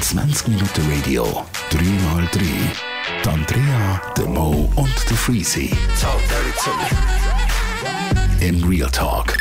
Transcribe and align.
20 0.00 0.48
Minuten 0.48 0.82
Radio, 0.90 1.44
3x3. 1.70 2.40
Die 3.22 3.28
Andrea, 3.28 4.00
der 4.16 4.24
Mo 4.24 4.72
und 4.76 4.94
der 5.10 5.16
Freezy. 5.18 5.70
In 8.40 8.64
Real 8.64 8.90
Talk. 8.90 9.36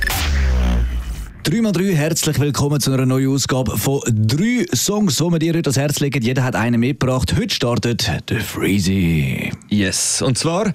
3x3, 1.45 1.95
herzlich 1.95 2.37
willkommen 2.41 2.81
zu 2.81 2.91
einer 2.91 3.05
neuen 3.05 3.29
Ausgabe 3.33 3.77
von 3.77 4.01
drei 4.05 4.65
Songs, 4.75 5.15
die 5.15 5.23
wir 5.23 5.39
dir 5.39 5.53
heute 5.53 5.69
ans 5.69 5.77
Herz 5.77 6.01
legen. 6.01 6.21
Jeder 6.21 6.43
hat 6.43 6.57
einen 6.57 6.81
mitgebracht. 6.81 7.33
Heute 7.39 7.55
startet 7.55 8.11
der 8.29 8.41
Freezy. 8.41 9.53
Yes, 9.69 10.21
und 10.21 10.37
zwar 10.37 10.73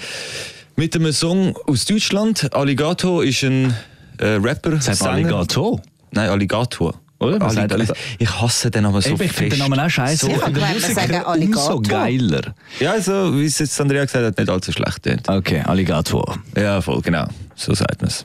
mit 0.76 0.96
einem 0.96 1.12
Song 1.12 1.54
aus 1.66 1.84
Deutschland. 1.84 2.54
Alligator 2.54 3.22
ist 3.22 3.42
ein 3.44 3.74
äh, 4.16 4.26
Rapper, 4.36 4.80
Sagt 4.80 4.96
Sänger. 4.96 5.12
Alligator. 5.12 5.82
Nein, 6.12 6.28
Alligator. 6.30 6.94
Oder? 7.18 7.40
Alligator. 7.42 7.94
Ich 8.18 8.40
hasse 8.40 8.70
den 8.70 8.86
aber 8.86 9.02
so 9.02 9.10
Eben, 9.10 9.22
ich 9.22 9.32
finde 9.32 9.50
den 9.56 9.58
Namen 9.58 9.78
auch 9.78 9.90
scheiße. 9.90 10.24
So- 10.26 10.32
ich 10.32 10.38
finde 10.38 10.52
den 10.52 10.54
gemeint, 10.54 10.88
wir 10.88 10.94
sagen 10.94 11.14
Alligator. 11.24 11.76
umso 11.76 11.90
geiler. 11.90 12.54
Ja, 12.80 12.92
also, 12.92 13.36
wie 13.38 13.44
es 13.44 13.58
jetzt 13.58 13.78
Andrea 13.80 14.04
gesagt 14.06 14.24
hat, 14.24 14.38
nicht 14.38 14.48
allzu 14.48 14.72
schlecht. 14.72 15.06
Okay, 15.28 15.60
Alligator. 15.60 16.38
Ja, 16.56 16.80
voll, 16.80 17.02
genau. 17.02 17.26
So 17.56 17.74
sagt 17.74 18.00
man 18.00 18.08
es. 18.08 18.24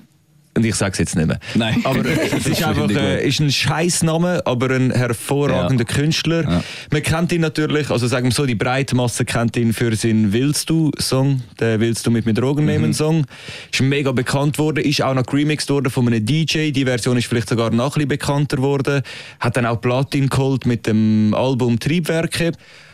Und 0.58 0.66
ich 0.66 0.76
sage 0.76 0.94
es 0.94 1.00
jetzt 1.00 1.16
nicht 1.18 1.28
mehr. 1.28 1.38
Nein. 1.56 1.82
Aber 1.84 2.00
es 2.06 2.46
ist 2.48 2.64
einfach 2.64 2.90
äh, 2.90 3.28
ist 3.28 3.42
ein 3.42 3.52
Scheißname, 3.52 4.42
aber 4.46 4.70
ein 4.72 4.92
hervorragender 4.92 5.84
Künstler. 5.84 6.44
Ja. 6.50 6.64
Man 6.92 7.04
kennt 7.04 7.32
ihn 7.34 7.42
natürlich, 7.42 7.90
also 7.90 8.08
sagen 8.08 8.28
wir 8.28 8.32
so, 8.32 8.46
die 8.46 8.56
breite 8.56 8.96
Masse 8.96 9.26
kennt 9.26 9.58
ihn 9.58 9.74
für 9.74 9.94
seinen 9.98 10.32
Willst 10.32 10.70
du-Song, 10.70 11.42
der 11.60 11.82
Willst 11.82 12.08
du 12.08 12.12
mit 12.12 12.26
mir 12.26 12.34
Drogen 12.34 12.62
Mhm. 12.66 12.72
nehmen-Song. 12.72 13.26
Ist 13.72 13.82
mega 13.82 14.14
bekannt 14.14 14.58
worden, 14.58 14.84
ist 14.86 15.02
auch 15.02 15.14
noch 15.14 15.26
remixed 15.34 15.70
worden 15.70 15.90
von 15.90 16.08
einem 16.08 16.26
DJ. 16.26 16.72
Die 16.72 16.86
Version 16.86 17.18
ist 17.18 17.28
vielleicht 17.28 17.50
sogar 17.50 17.72
noch 17.72 17.88
ein 17.88 17.90
bisschen 17.92 18.08
bekannter 18.08 18.60
worden. 18.60 19.02
Hat 19.42 19.58
dann 19.58 19.66
auch 19.66 19.82
Platin 19.82 20.30
geholt 20.30 20.66
mit 20.66 20.88
dem 20.88 21.34
Album 21.34 21.80
Triebwerke. 21.80 22.54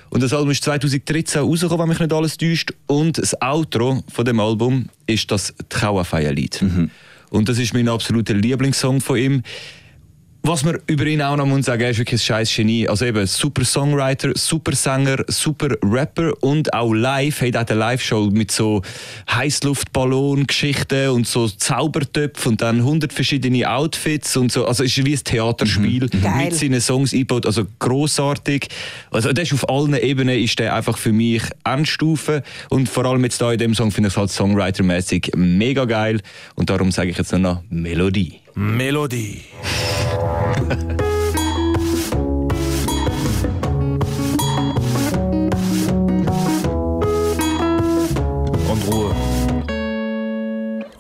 Und 0.09 0.23
das 0.23 0.33
Album 0.33 0.50
ist 0.52 0.63
2013 0.63 1.41
rausgekommen, 1.41 1.83
wenn 1.83 1.89
mich 1.89 2.00
nicht 2.00 2.11
alles 2.11 2.38
täuscht. 2.38 2.73
Und 2.88 3.17
das 3.17 3.39
Outro 3.41 4.03
von 4.11 4.25
dem 4.25 4.39
Album 4.39 4.88
ist 5.07 5.30
das 5.31 5.53
Trauerfeierlied. 5.69 6.59
Und 7.31 7.47
das 7.47 7.57
ist 7.57 7.73
mein 7.73 7.87
absoluter 7.87 8.33
Lieblingssong 8.33 8.99
von 8.99 9.17
ihm. 9.17 9.43
Was 10.44 10.66
man 10.66 10.80
über 10.88 11.06
ihn 11.06 11.22
auch 11.22 11.36
noch 11.38 11.45
muss 11.45 11.66
sagen, 11.66 11.84
er 11.84 11.92
ist 11.92 12.00
wirklich 12.00 12.20
ein 12.20 12.25
scheiß 12.25 12.56
Genie. 12.56 12.88
Also 12.88 13.06
eben 13.06 13.28
super 13.28 13.64
Songwriter, 13.64 14.31
super 14.34 14.75
Sänger, 14.75 15.17
super 15.28 15.75
Rapper 15.84 16.34
und 16.42 16.73
auch 16.73 16.94
live 16.94 17.42
hat 17.42 17.53
er 17.53 17.70
eine 17.70 17.80
Live-Show 17.80 18.31
mit 18.31 18.50
so 18.50 18.81
Heißluftballon-Geschichten 19.30 21.09
und 21.09 21.28
so 21.28 21.47
Zaubertöpfen 21.47 22.53
und 22.53 22.62
dann 22.62 22.78
100 22.78 23.14
verschiedene 23.14 23.69
Outfits 23.69 24.36
und 24.36 24.52
so. 24.52 24.66
Also 24.66 24.84
es 24.84 24.97
ist 24.97 25.06
wie 25.06 25.14
ein 25.14 25.23
Theaterspiel 25.23 26.09
Geil. 26.09 26.45
mit 26.45 26.56
seinen 26.56 26.81
Songs 26.81 27.14
eingebaut. 27.14 27.45
Also 27.45 27.66
großartig. 27.78 28.67
Also 29.12 29.34
das 29.34 29.52
ist 29.52 29.53
auf 29.53 29.69
allen 29.69 29.94
Ebenen 29.94 30.39
ist 30.39 30.58
der 30.58 30.73
einfach 30.73 30.97
für 30.97 31.12
mich 31.12 31.44
Endstufe 31.64 32.42
und 32.69 32.89
vor 32.89 33.06
allem 33.06 33.23
jetzt 33.25 33.39
da 33.42 33.52
in 33.52 33.59
dem 33.59 33.75
Song 33.75 33.92
finde 33.92 34.08
ich 34.08 34.16
es 34.16 34.17
halt 34.17 34.31
Songwriter-mäßig 34.31 35.36
mega 35.36 35.86
geil 35.86 36.19
und 36.56 36.72
darum 36.72 36.92
sage 36.92 37.12
ich 37.12 37.17
jetzt 37.19 37.31
noch 37.31 37.62
Melodie. 37.69 38.42
Melodie. 38.55 39.45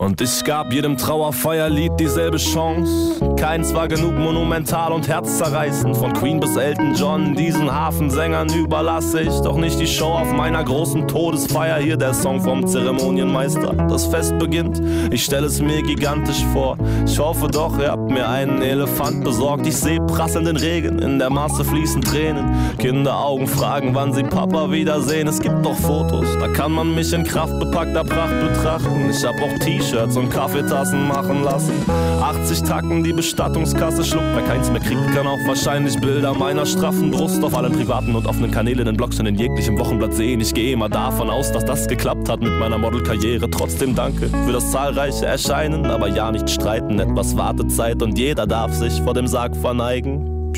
Und 0.01 0.19
ich 0.19 0.43
gab 0.43 0.73
jedem 0.73 0.97
Trauerfeierlied 0.97 1.91
dieselbe 1.99 2.37
Chance. 2.37 3.19
Keins 3.35 3.71
war 3.75 3.87
genug 3.87 4.17
monumental 4.17 4.93
und 4.93 5.07
herzzerreißend. 5.07 5.95
Von 5.95 6.13
Queen 6.13 6.39
bis 6.39 6.55
Elton 6.55 6.95
John, 6.95 7.35
diesen 7.35 7.71
Hafensängern 7.71 8.49
überlasse 8.49 9.21
ich 9.21 9.39
doch 9.41 9.57
nicht 9.57 9.79
die 9.79 9.85
Show 9.85 10.07
auf 10.07 10.31
meiner 10.31 10.63
großen 10.63 11.07
Todesfeier. 11.07 11.77
Hier 11.77 11.97
der 11.97 12.15
Song 12.15 12.41
vom 12.41 12.65
Zeremonienmeister. 12.65 13.73
Das 13.89 14.07
Fest 14.07 14.39
beginnt, 14.39 14.81
ich 15.11 15.23
stelle 15.23 15.45
es 15.45 15.61
mir 15.61 15.83
gigantisch 15.83 16.43
vor. 16.51 16.77
Ich 17.05 17.19
hoffe 17.19 17.47
doch, 17.47 17.77
ihr 17.77 17.91
habt 17.91 18.09
mir 18.09 18.27
einen 18.27 18.63
Elefant 18.63 19.23
besorgt. 19.23 19.67
Ich 19.67 19.77
sehe 19.77 20.01
prasselnden 20.01 20.57
Regen, 20.57 20.97
in 20.97 21.19
der 21.19 21.29
Masse 21.29 21.63
fließen 21.63 22.01
Tränen. 22.01 22.75
Kinderaugen 22.79 23.45
fragen, 23.45 23.93
wann 23.93 24.13
sie 24.13 24.23
Papa 24.23 24.71
wiedersehen. 24.71 25.27
Es 25.27 25.39
gibt 25.39 25.63
doch 25.63 25.75
Fotos, 25.75 26.25
da 26.39 26.47
kann 26.47 26.71
man 26.71 26.95
mich 26.95 27.13
in 27.13 27.23
kraftbepackter 27.23 28.03
Pracht 28.03 28.39
betrachten. 28.39 29.07
Ich 29.11 29.23
hab 29.23 29.35
auch 29.39 29.59
T-Shirts 29.59 29.90
und 29.93 30.29
Kaffeetassen 30.29 31.05
machen 31.07 31.43
lassen. 31.43 31.73
80 32.21 32.63
Tacken, 32.63 33.03
die 33.03 33.11
Bestattungskasse 33.11 34.05
schluckt. 34.05 34.25
Wer 34.33 34.43
keins 34.43 34.71
mehr 34.71 34.79
kriegt, 34.79 35.05
kann 35.13 35.27
auch 35.27 35.39
wahrscheinlich 35.45 35.99
Bilder 35.99 36.33
meiner 36.33 36.65
straffen 36.65 37.11
Brust 37.11 37.43
auf 37.43 37.53
allen 37.55 37.73
privaten 37.73 38.15
und 38.15 38.25
offenen 38.25 38.51
Kanälen 38.51 38.87
in 38.87 38.95
Blogs 38.95 39.19
und 39.19 39.25
in 39.25 39.35
jeglichem 39.35 39.77
Wochenblatt 39.77 40.13
sehen. 40.13 40.39
Ich 40.39 40.53
gehe 40.53 40.71
immer 40.71 40.87
davon 40.87 41.29
aus, 41.29 41.51
dass 41.51 41.65
das 41.65 41.87
geklappt 41.87 42.29
hat 42.29 42.39
mit 42.39 42.57
meiner 42.57 42.77
Modelkarriere. 42.77 43.49
Trotzdem 43.49 43.93
danke 43.93 44.29
für 44.29 44.53
das 44.53 44.71
zahlreiche 44.71 45.25
Erscheinen, 45.25 45.85
aber 45.85 46.07
ja 46.07 46.31
nicht 46.31 46.49
streiten. 46.49 46.99
Etwas 46.99 47.35
Wartezeit 47.35 48.01
und 48.01 48.17
jeder 48.17 48.47
darf 48.47 48.73
sich 48.73 49.01
vor 49.01 49.13
dem 49.13 49.27
Sarg 49.27 49.57
verneigen. 49.57 50.53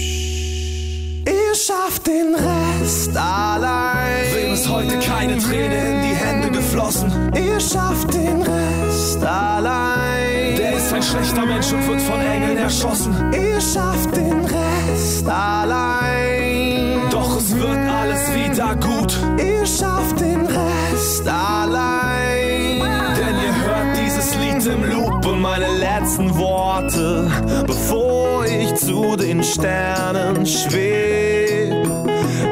Ihr 1.25 1.55
schafft 1.55 2.05
den 2.05 2.35
Rest 2.35 3.17
allein. 3.17 4.25
Wem 4.35 4.53
ist 4.53 4.69
heute 4.69 4.99
keine 4.99 5.37
Träne 5.39 5.75
in 5.75 6.01
die 6.03 6.15
Hände 6.15 6.51
geflossen? 6.51 7.31
Ihr 7.35 7.59
schafft 7.59 8.13
den 8.13 8.41
Rest 8.41 8.82
allein. 9.21 10.55
Der 10.57 10.73
ist 10.77 10.93
ein 10.93 11.03
schlechter 11.03 11.45
Mensch 11.45 11.71
und 11.73 11.87
wird 11.87 12.01
von 12.01 12.19
Engeln 12.21 12.57
erschossen. 12.57 13.13
Ihr 13.33 13.59
schafft 13.61 14.15
den 14.15 14.45
Rest 14.45 15.27
allein. 15.27 17.01
Doch 17.11 17.37
es 17.37 17.55
wird 17.55 17.77
alles 17.89 18.33
wieder 18.33 18.75
gut, 18.75 19.17
Ihr 19.37 19.65
schafft 19.65 20.19
den 20.19 20.45
Rest 20.45 21.27
allein. 21.27 22.79
denn 23.17 23.35
ihr 23.45 23.55
hört 23.65 23.97
dieses 24.03 24.35
Lied 24.35 24.65
im 24.73 24.83
Loop 24.89 25.25
und 25.25 25.41
meine 25.41 25.67
letzten 25.77 26.35
Worte, 26.37 27.29
Bevor 27.67 28.45
ich 28.45 28.73
zu 28.75 29.15
den 29.15 29.43
Sternen 29.43 30.45
schweb, 30.45 31.87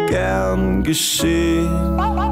gern 0.07 0.83
geschehen. 0.83 2.30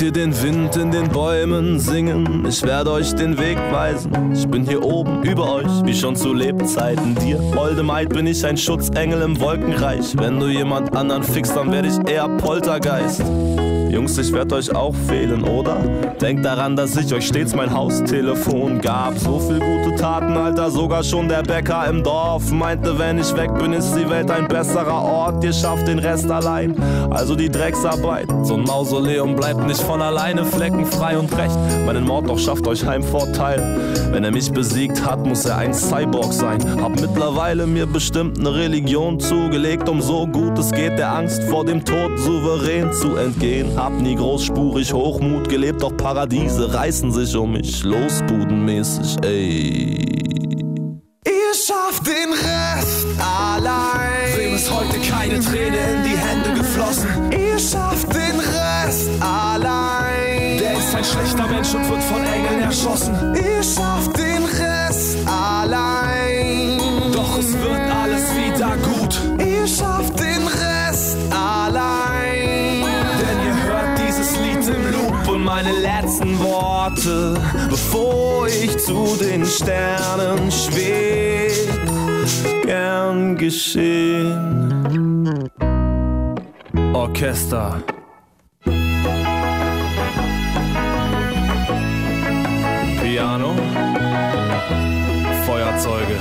Hört 0.00 0.16
ihr 0.16 0.22
den 0.22 0.42
Wind 0.42 0.76
in 0.76 0.90
den 0.90 1.08
Bäumen 1.10 1.78
singen? 1.78 2.46
Ich 2.48 2.62
werde 2.62 2.90
euch 2.90 3.14
den 3.14 3.36
Weg 3.36 3.58
weisen. 3.70 4.32
Ich 4.32 4.48
bin 4.48 4.66
hier 4.66 4.82
oben 4.82 5.22
über 5.24 5.56
euch, 5.56 5.84
wie 5.84 5.92
schon 5.92 6.16
zu 6.16 6.32
Lebzeiten. 6.32 7.14
Dir, 7.16 7.38
holde 7.54 7.82
Maid, 7.82 8.08
bin 8.08 8.26
ich 8.26 8.42
ein 8.46 8.56
Schutzengel 8.56 9.20
im 9.20 9.38
Wolkenreich. 9.38 10.16
Wenn 10.16 10.40
du 10.40 10.46
jemand 10.46 10.96
anderen 10.96 11.22
fickst, 11.22 11.54
dann 11.54 11.70
werde 11.70 11.88
ich 11.88 12.10
eher 12.10 12.30
Poltergeist. 12.38 13.22
Jungs, 13.90 14.16
ich 14.18 14.32
werd 14.32 14.52
euch 14.52 14.72
auch 14.72 14.94
fehlen, 15.08 15.42
oder? 15.42 15.78
Denkt 16.20 16.44
daran, 16.44 16.76
dass 16.76 16.96
ich 16.96 17.12
euch 17.12 17.26
stets 17.26 17.56
mein 17.56 17.74
Haustelefon 17.74 18.80
gab. 18.80 19.18
So 19.18 19.40
viel 19.40 19.58
gute 19.58 19.96
Taten, 19.96 20.36
Alter, 20.36 20.70
sogar 20.70 21.02
schon 21.02 21.28
der 21.28 21.42
Bäcker 21.42 21.88
im 21.88 22.04
Dorf 22.04 22.52
meinte, 22.52 22.96
wenn 22.98 23.18
ich 23.18 23.34
weg 23.36 23.52
bin, 23.58 23.72
ist 23.72 23.94
die 23.94 24.08
Welt 24.08 24.30
ein 24.30 24.46
besserer 24.46 25.02
Ort. 25.02 25.42
Ihr 25.42 25.52
schafft 25.52 25.88
den 25.88 25.98
Rest 25.98 26.30
allein, 26.30 26.76
also 27.10 27.34
die 27.34 27.50
Drecksarbeit. 27.50 28.28
So 28.44 28.54
ein 28.54 28.62
Mausoleum 28.62 29.34
bleibt 29.34 29.66
nicht 29.66 29.80
von 29.80 30.00
alleine 30.00 30.44
fleckenfrei 30.44 31.18
und 31.18 31.36
recht. 31.36 31.58
Meinen 31.84 32.04
Mord 32.04 32.28
doch 32.28 32.38
schafft 32.38 32.68
euch 32.68 32.86
Heimvorteil. 32.86 33.80
Wenn 34.12 34.22
er 34.22 34.30
mich 34.30 34.52
besiegt 34.52 35.04
hat, 35.04 35.26
muss 35.26 35.44
er 35.46 35.56
ein 35.56 35.74
Cyborg 35.74 36.32
sein. 36.32 36.60
Hab 36.80 37.00
mittlerweile 37.00 37.66
mir 37.66 37.86
bestimmt 37.86 38.38
eine 38.38 38.54
Religion 38.54 39.18
zugelegt, 39.18 39.88
um 39.88 40.00
so 40.00 40.28
gut 40.28 40.56
es 40.58 40.70
geht, 40.70 40.96
der 40.96 41.12
Angst 41.12 41.42
vor 41.44 41.64
dem 41.64 41.84
Tod 41.84 42.18
souverän 42.18 42.92
zu 42.92 43.16
entgehen. 43.16 43.79
Hab 43.80 43.94
nie 43.94 44.14
großspurig 44.14 44.92
Hochmut 44.92 45.48
gelebt, 45.48 45.82
doch 45.82 45.96
Paradiese 45.96 46.74
reißen 46.74 47.10
sich 47.12 47.34
um 47.34 47.52
mich 47.52 47.82
losbudenmäßig, 47.82 49.16
ey. 49.24 50.04
ihr 51.24 51.54
schafft 51.54 52.06
den 52.06 52.30
Rest 52.30 53.06
allein. 53.18 54.36
Wem 54.36 54.54
ist 54.54 54.70
heute 54.70 54.98
keine 54.98 55.40
Träne 55.40 55.78
in 55.78 56.02
die 56.04 56.18
Hände 56.18 56.60
geflossen? 56.60 57.08
Ihr 57.32 57.58
schafft 57.58 58.14
den 58.14 58.38
Rest 58.38 59.08
allein. 59.18 60.58
Der 60.58 60.74
ist 60.74 60.94
ein 60.94 61.04
schlechter 61.04 61.46
Mensch 61.48 61.74
und 61.74 61.88
wird 61.88 62.02
von 62.02 62.22
Engeln 62.22 62.60
erschossen. 62.60 63.14
Ihr 63.34 63.62
schafft 63.62 64.14
den 64.14 64.44
Rest 64.44 65.16
allein. 65.26 66.19
Meine 75.62 75.78
letzten 75.78 76.38
Worte, 76.38 77.34
Bevor 77.68 78.46
ich 78.46 78.78
zu 78.78 79.16
den 79.20 79.44
Sternen 79.44 80.50
schweb, 80.50 81.78
gern 82.62 83.36
geschehen. 83.36 84.70
Orchester. 86.94 87.82
Piano. 93.02 93.54
Feuer 95.46 95.70
Schlagzeuge. 95.70 96.16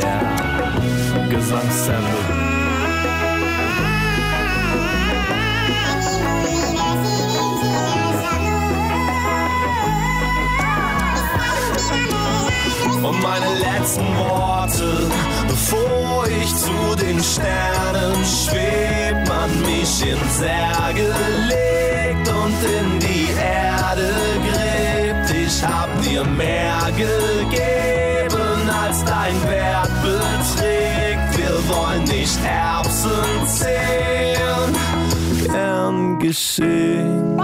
Ja, 0.00 0.08
yeah. 0.08 1.28
Gesangssample. 1.30 2.53
Letzten 13.84 14.16
Worte, 14.16 15.10
bevor 15.46 16.26
ich 16.26 16.56
zu 16.56 16.96
den 16.96 17.22
Sternen 17.22 18.24
schweb, 18.24 19.28
man 19.28 19.50
mich 19.60 20.00
in 20.00 20.18
Särge 20.30 21.14
legt 21.48 22.26
und 22.28 22.56
in 22.64 22.98
die 22.98 23.28
Erde 23.38 24.10
gräbt. 24.42 25.46
Ich 25.46 25.62
hab 25.62 25.90
dir 26.00 26.24
mehr 26.24 26.78
gegeben, 26.96 28.70
als 28.82 29.04
dein 29.04 29.34
Wert 29.50 29.90
beträgt. 30.02 31.36
Wir 31.36 31.54
wollen 31.68 32.04
nicht 32.04 32.38
Erbsen 32.42 33.46
zählen, 33.46 34.72
gern 35.46 36.18
geschehen. 36.18 37.38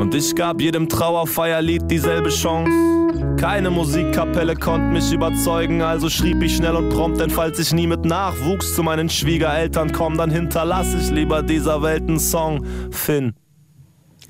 Und 0.00 0.14
ich 0.14 0.36
gab 0.36 0.60
jedem 0.60 0.88
Trauerfeierlied 0.88 1.82
dieselbe 1.90 2.28
Chance. 2.28 2.97
Keine 3.38 3.70
Musikkapelle 3.70 4.56
konnte 4.56 4.92
mich 4.92 5.12
überzeugen, 5.12 5.80
also 5.80 6.10
schrieb 6.10 6.42
ich 6.42 6.56
schnell 6.56 6.74
und 6.74 6.88
prompt, 6.88 7.20
denn 7.20 7.30
falls 7.30 7.60
ich 7.60 7.72
nie 7.72 7.86
mit 7.86 8.04
Nachwuchs 8.04 8.74
zu 8.74 8.82
meinen 8.82 9.08
Schwiegereltern 9.08 9.92
komme, 9.92 10.16
dann 10.16 10.30
hinterlasse 10.30 10.98
ich 10.98 11.10
lieber 11.10 11.42
dieser 11.44 11.80
Welt 11.80 12.02
einen 12.08 12.18
Song. 12.18 12.66
Finn. 12.90 13.34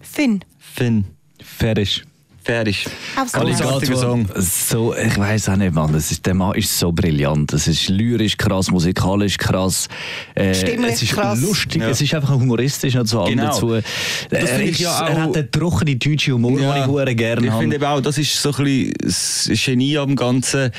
Finn. 0.03 0.45
Finn. 0.59 1.05
Fertig. 1.43 2.05
Fertig. 2.49 2.87
Aufs 3.15 3.33
Großartiger 3.35 3.97
Song. 3.97 4.27
So, 4.37 4.95
ich 4.97 5.19
weiß 5.19 5.51
auch 5.51 5.57
nicht, 5.57 5.75
Mann. 5.75 5.93
Das 5.93 6.11
ist, 6.11 6.25
der 6.25 6.33
Mann 6.33 6.55
ist 6.55 6.79
so 6.79 6.91
brillant. 6.93 7.53
Es 7.53 7.69
ist 7.69 7.91
lyrisch 7.91 8.39
krass, 8.39 8.71
musikalisch 8.71 9.37
krass. 9.37 9.87
Äh, 10.35 10.55
Stimmlich 10.55 10.93
es 10.95 11.03
ist 11.03 11.13
krass. 11.13 11.39
lustig, 11.43 11.83
Ja. 11.83 11.91
es 11.91 12.01
ist 12.01 12.15
einfach 12.15 12.31
humoristisch 12.31 12.95
noch 12.95 13.05
zu 13.05 13.21
allem 13.21 13.37
Genau. 13.37 13.49
dazu. 13.51 13.73
Das 13.75 13.85
er, 14.31 14.47
finde 14.47 14.65
ich 14.65 14.71
ist, 14.71 14.81
ja 14.81 14.97
auch- 14.97 15.09
er 15.11 15.23
hat 15.25 15.37
den 15.37 15.51
trockenen 15.51 15.99
deutschen 15.99 16.33
Humor, 16.35 16.59
den 16.59 16.77
ich 16.81 16.87
hure 16.87 17.15
gerne 17.15 17.45
Ich 17.45 17.51
habe. 17.53 17.61
finde 17.61 17.77
eben 17.77 17.85
auch, 17.85 18.01
das 18.01 18.17
ist 18.17 18.41
so 18.41 18.49
ein 18.57 18.65
bisschen 18.65 18.95
das 19.03 19.51
Genie 19.67 19.99
am 19.99 20.17
Ganzen. 20.17 20.71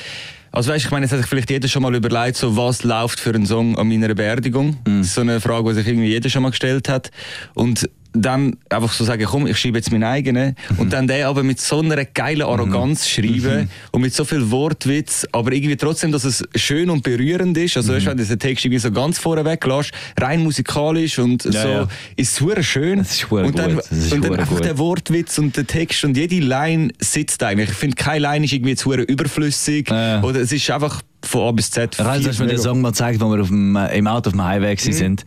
Also 0.51 0.71
weißt, 0.71 0.85
ich 0.85 0.89
meine, 0.89 1.05
jetzt 1.05 1.11
hat 1.11 1.19
sich 1.19 1.27
vielleicht 1.29 1.51
jeder 1.51 1.67
schon 1.67 1.83
mal 1.83 1.93
überlegt, 1.93 2.35
so, 2.37 2.57
was 2.57 2.83
läuft 2.83 3.19
für 3.19 3.29
einen 3.35 3.45
Song 3.45 3.77
an 3.77 3.87
meiner 3.87 4.15
Beerdigung. 4.15 4.77
Mhm. 4.87 4.97
Das 5.01 5.07
ist 5.09 5.13
so 5.13 5.21
eine 5.21 5.39
Frage, 5.39 5.69
die 5.69 5.75
sich 5.75 5.87
irgendwie 5.87 6.07
jeder 6.07 6.27
schon 6.31 6.41
mal 6.41 6.49
gestellt 6.49 6.89
hat. 6.89 7.11
Und 7.53 7.87
dann 8.13 8.57
einfach 8.69 8.91
so 8.91 9.03
sagen, 9.03 9.23
komm, 9.25 9.45
ich 9.45 9.57
schreibe 9.57 9.77
jetzt 9.77 9.91
meinen 9.91 10.03
eigenen. 10.03 10.55
Mhm. 10.71 10.79
Und 10.79 10.93
dann 10.93 11.07
den 11.07 11.25
aber 11.25 11.43
mit 11.43 11.59
so 11.59 11.79
einer 11.79 12.03
geilen 12.05 12.41
Arroganz 12.41 13.07
schreiben 13.07 13.69
und 13.91 14.01
mit 14.01 14.13
so 14.13 14.25
viel 14.25 14.49
Wortwitz, 14.49 15.27
aber 15.31 15.51
irgendwie 15.51 15.75
trotzdem, 15.77 16.11
dass 16.11 16.23
es 16.23 16.43
schön 16.55 16.89
und 16.89 17.03
berührend 17.03 17.57
ist. 17.57 17.77
Also 17.77 17.93
weißt, 17.93 18.07
wenn 18.07 18.17
du 18.17 18.25
den 18.25 18.39
Text 18.39 18.65
irgendwie 18.65 18.79
so 18.79 18.91
ganz 18.91 19.19
vorne 19.19 19.45
weglässt, 19.45 19.91
rein 20.19 20.41
musikalisch 20.41 21.19
und 21.19 21.43
so, 21.43 21.51
ja. 21.51 21.81
ist 22.15 22.31
es 22.31 22.35
super 22.35 22.63
schön. 22.63 22.99
Das 22.99 23.11
ist 23.11 23.31
und 23.31 23.57
dann, 23.57 23.77
ist 23.77 24.11
und 24.11 24.23
dann 24.23 24.35
einfach 24.39 24.55
gut. 24.55 24.65
der 24.65 24.77
Wortwitz 24.77 25.37
und 25.37 25.55
der 25.55 25.67
Text 25.67 26.03
und 26.03 26.17
jede 26.17 26.39
Line 26.39 26.89
sitzt 26.99 27.43
eigentlich. 27.43 27.69
Ich 27.69 27.75
finde, 27.75 27.95
keine 27.95 28.19
Line 28.19 28.45
ist 28.45 28.53
irgendwie 28.53 28.75
zu 28.75 28.91
überflüssig. 28.93 29.89
Ja. 29.89 30.23
Oder 30.23 30.41
es 30.41 30.51
ist 30.51 30.69
einfach 30.71 31.01
von 31.23 31.49
A 31.49 31.51
bis 31.51 31.69
Z. 31.71 31.95
Ich 31.99 32.03
weiß, 32.03 32.23
du 32.23 32.29
hast 32.29 32.39
mir 32.39 32.47
den 32.47 32.57
Song 32.57 32.81
mal 32.81 32.89
gezeigt, 32.89 33.19
wo 33.21 33.29
wir 33.29 33.41
auf 33.41 33.49
dem, 33.49 33.75
im 33.75 34.07
Auto 34.07 34.29
auf 34.29 34.33
dem 34.33 34.43
Highway 34.43 34.75
Mhm. 34.79 34.91
sind. 34.93 35.25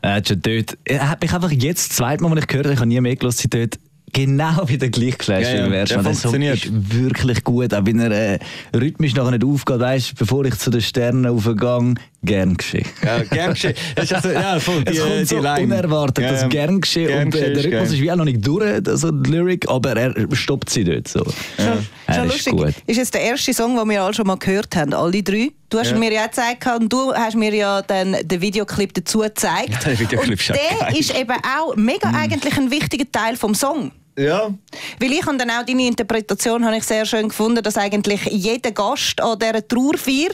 Er 0.00 0.14
hat 0.14 0.28
schon 0.28 0.40
dort, 0.42 0.78
er 0.84 1.10
hat 1.10 1.20
mich 1.22 1.32
einfach 1.32 1.50
jetzt, 1.50 1.90
das 1.90 1.96
zweite 1.96 2.22
Mal, 2.22 2.30
als 2.32 2.40
ich 2.42 2.46
gehört 2.46 2.66
habe, 2.66 2.74
ich 2.74 2.80
habe 2.80 2.88
nie 2.88 3.00
mehr 3.00 3.16
gehört, 3.16 3.54
dort 3.54 3.78
genau 4.12 4.68
wieder 4.68 4.88
gleich 4.88 5.18
geflasht 5.18 5.48
Ja, 5.52 5.66
ja, 5.66 5.66
ersten 5.72 5.94
der. 5.94 6.02
Der 6.02 6.14
Song 6.14 6.30
funktioniert. 6.32 6.64
ist 6.64 6.94
wirklich 6.94 7.44
gut, 7.44 7.74
auch 7.74 7.84
wenn 7.84 8.00
er 8.00 8.10
äh, 8.10 8.38
rhythmisch 8.74 9.14
nachher 9.14 9.32
nicht 9.32 9.44
aufgeht. 9.44 9.80
Weißt, 9.80 10.18
bevor 10.18 10.44
ich 10.44 10.56
zu 10.56 10.70
den 10.70 10.80
Sternen 10.80 11.26
aufgehe, 11.26 11.94
gern 12.22 12.56
geschehen. 12.56 12.84
Ja, 13.04 13.22
gern 13.22 13.54
geschehen. 13.54 13.74
Das 13.94 14.04
ist 14.06 14.12
also, 14.14 14.30
ja, 14.30 14.58
voll, 14.60 14.82
die, 14.84 14.92
Es 14.96 15.00
kommt 15.02 15.20
die 15.20 15.24
so 15.24 15.38
Line. 15.40 15.62
unerwartet, 15.62 16.24
Ja, 16.24 16.32
das 16.32 16.48
gern 16.48 16.80
geschehen. 16.80 17.06
gern 17.08 17.26
und 17.26 17.34
äh, 17.34 17.38
geschehen 17.38 17.54
der 17.54 17.58
ist 17.60 17.66
Rhythmus 17.66 17.92
ist 17.92 18.00
wie 18.00 18.10
auch 18.12 18.16
noch 18.16 18.24
nicht 18.24 18.46
durch, 18.46 18.86
also 18.88 19.10
die 19.10 19.30
Lyrik, 19.30 19.68
aber 19.68 19.96
er 19.96 20.14
stoppt 20.36 20.70
sie 20.70 20.84
dort 20.84 21.06
so. 21.08 21.22
Schon, 21.24 21.86
Er 22.06 22.14
schon 22.14 22.26
ist 22.26 22.32
lustig. 22.32 22.52
gut. 22.52 22.74
Ist 22.86 22.96
jetzt 22.96 23.14
der 23.14 23.20
erste 23.22 23.54
Song, 23.54 23.76
den 23.76 23.88
wir 23.88 24.02
alle 24.02 24.14
schon 24.14 24.26
mal 24.26 24.36
gehört 24.36 24.74
haben, 24.76 24.92
alle 24.94 25.22
drei. 25.22 25.50
Du 25.70 25.78
hast 25.78 25.90
Ja. 25.92 25.96
mir 25.98 26.12
ja 26.12 26.26
gezeigt 26.26 26.66
und 26.80 26.92
du 26.92 27.12
hast 27.14 27.36
mir 27.36 27.54
ja 27.54 27.82
dann 27.82 28.16
den 28.22 28.40
Videoclip 28.40 28.94
dazu 28.94 29.18
gezeigt. 29.20 29.84
Der 29.86 29.98
Videoclip 29.98 30.30
und 30.30 30.40
ist 30.40 30.50
auch 30.50 30.54
der 30.56 30.86
geil. 30.88 30.96
ist 30.98 31.14
eben 31.16 31.30
auch 31.58 31.76
mega 31.76 32.10
eigentlich 32.14 32.56
ein 32.56 32.70
wichtiger 32.70 33.10
Teil 33.12 33.36
vom 33.36 33.54
Song. 33.54 33.92
Ja. 34.16 34.52
Weil 34.98 35.12
ich 35.12 35.24
und 35.28 35.38
dann 35.38 35.48
auch 35.50 35.64
deine 35.64 35.86
Interpretation 35.86 36.64
habe 36.64 36.76
ich 36.78 36.82
sehr 36.82 37.06
schön 37.06 37.28
gefunden, 37.28 37.62
dass 37.62 37.76
eigentlich 37.76 38.24
jeder 38.24 38.72
Gast 38.72 39.20
an 39.20 39.38
dieser 39.38 39.68
Trauerfeier 39.68 40.30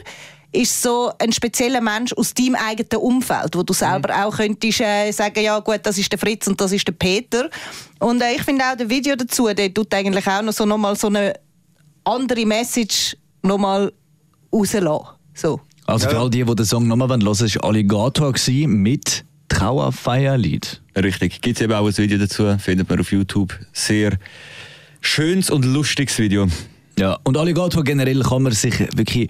ist 0.55 0.81
so 0.81 1.11
ein 1.19 1.31
spezieller 1.31 1.81
Mensch 1.81 2.13
aus 2.13 2.33
deinem 2.33 2.55
eigenen 2.55 3.01
Umfeld, 3.01 3.55
wo 3.55 3.63
du 3.63 3.73
selber 3.73 4.25
auch 4.25 4.35
könntest 4.35 4.81
äh, 4.81 5.11
sagen, 5.11 5.43
ja 5.43 5.59
gut, 5.59 5.81
das 5.83 5.97
ist 5.97 6.11
der 6.11 6.19
Fritz 6.19 6.47
und 6.47 6.59
das 6.59 6.71
ist 6.71 6.87
der 6.87 6.93
Peter. 6.93 7.49
Und 7.99 8.21
äh, 8.21 8.35
ich 8.35 8.43
finde 8.43 8.63
auch 8.63 8.77
das 8.77 8.89
Video 8.89 9.15
dazu, 9.15 9.47
der 9.53 9.73
tut 9.73 9.93
eigentlich 9.93 10.27
auch 10.27 10.41
noch 10.41 10.53
so 10.53 10.65
nochmal 10.65 10.95
so 10.95 11.07
eine 11.07 11.33
andere 12.03 12.45
Message 12.45 13.15
nochmal 13.41 13.91
rauslassen. 14.51 15.07
So. 15.33 15.59
Also 15.85 16.09
für 16.09 16.17
all 16.17 16.29
die, 16.29 16.43
die 16.43 16.55
den 16.55 16.65
Song 16.65 16.87
nochmal 16.87 17.09
hören 17.09 17.25
wollen, 17.25 17.39
war 17.39 17.63
Alligator 17.65 18.33
mit 18.67 19.23
Trauerfeierlied. 19.49 20.81
Richtig. 20.95 21.41
Gibt 21.41 21.57
es 21.57 21.63
eben 21.63 21.73
auch 21.73 21.85
ein 21.85 21.97
Video 21.97 22.17
dazu, 22.17 22.57
findet 22.57 22.89
man 22.89 22.99
auf 22.99 23.11
YouTube. 23.11 23.57
Sehr 23.73 24.17
schönes 25.01 25.49
und 25.49 25.65
lustiges 25.65 26.17
Video. 26.17 26.47
Ja, 26.97 27.19
und 27.23 27.37
Alligator 27.37 27.83
generell 27.83 28.21
kann 28.21 28.43
man 28.43 28.53
sich 28.53 28.79
wirklich 28.97 29.29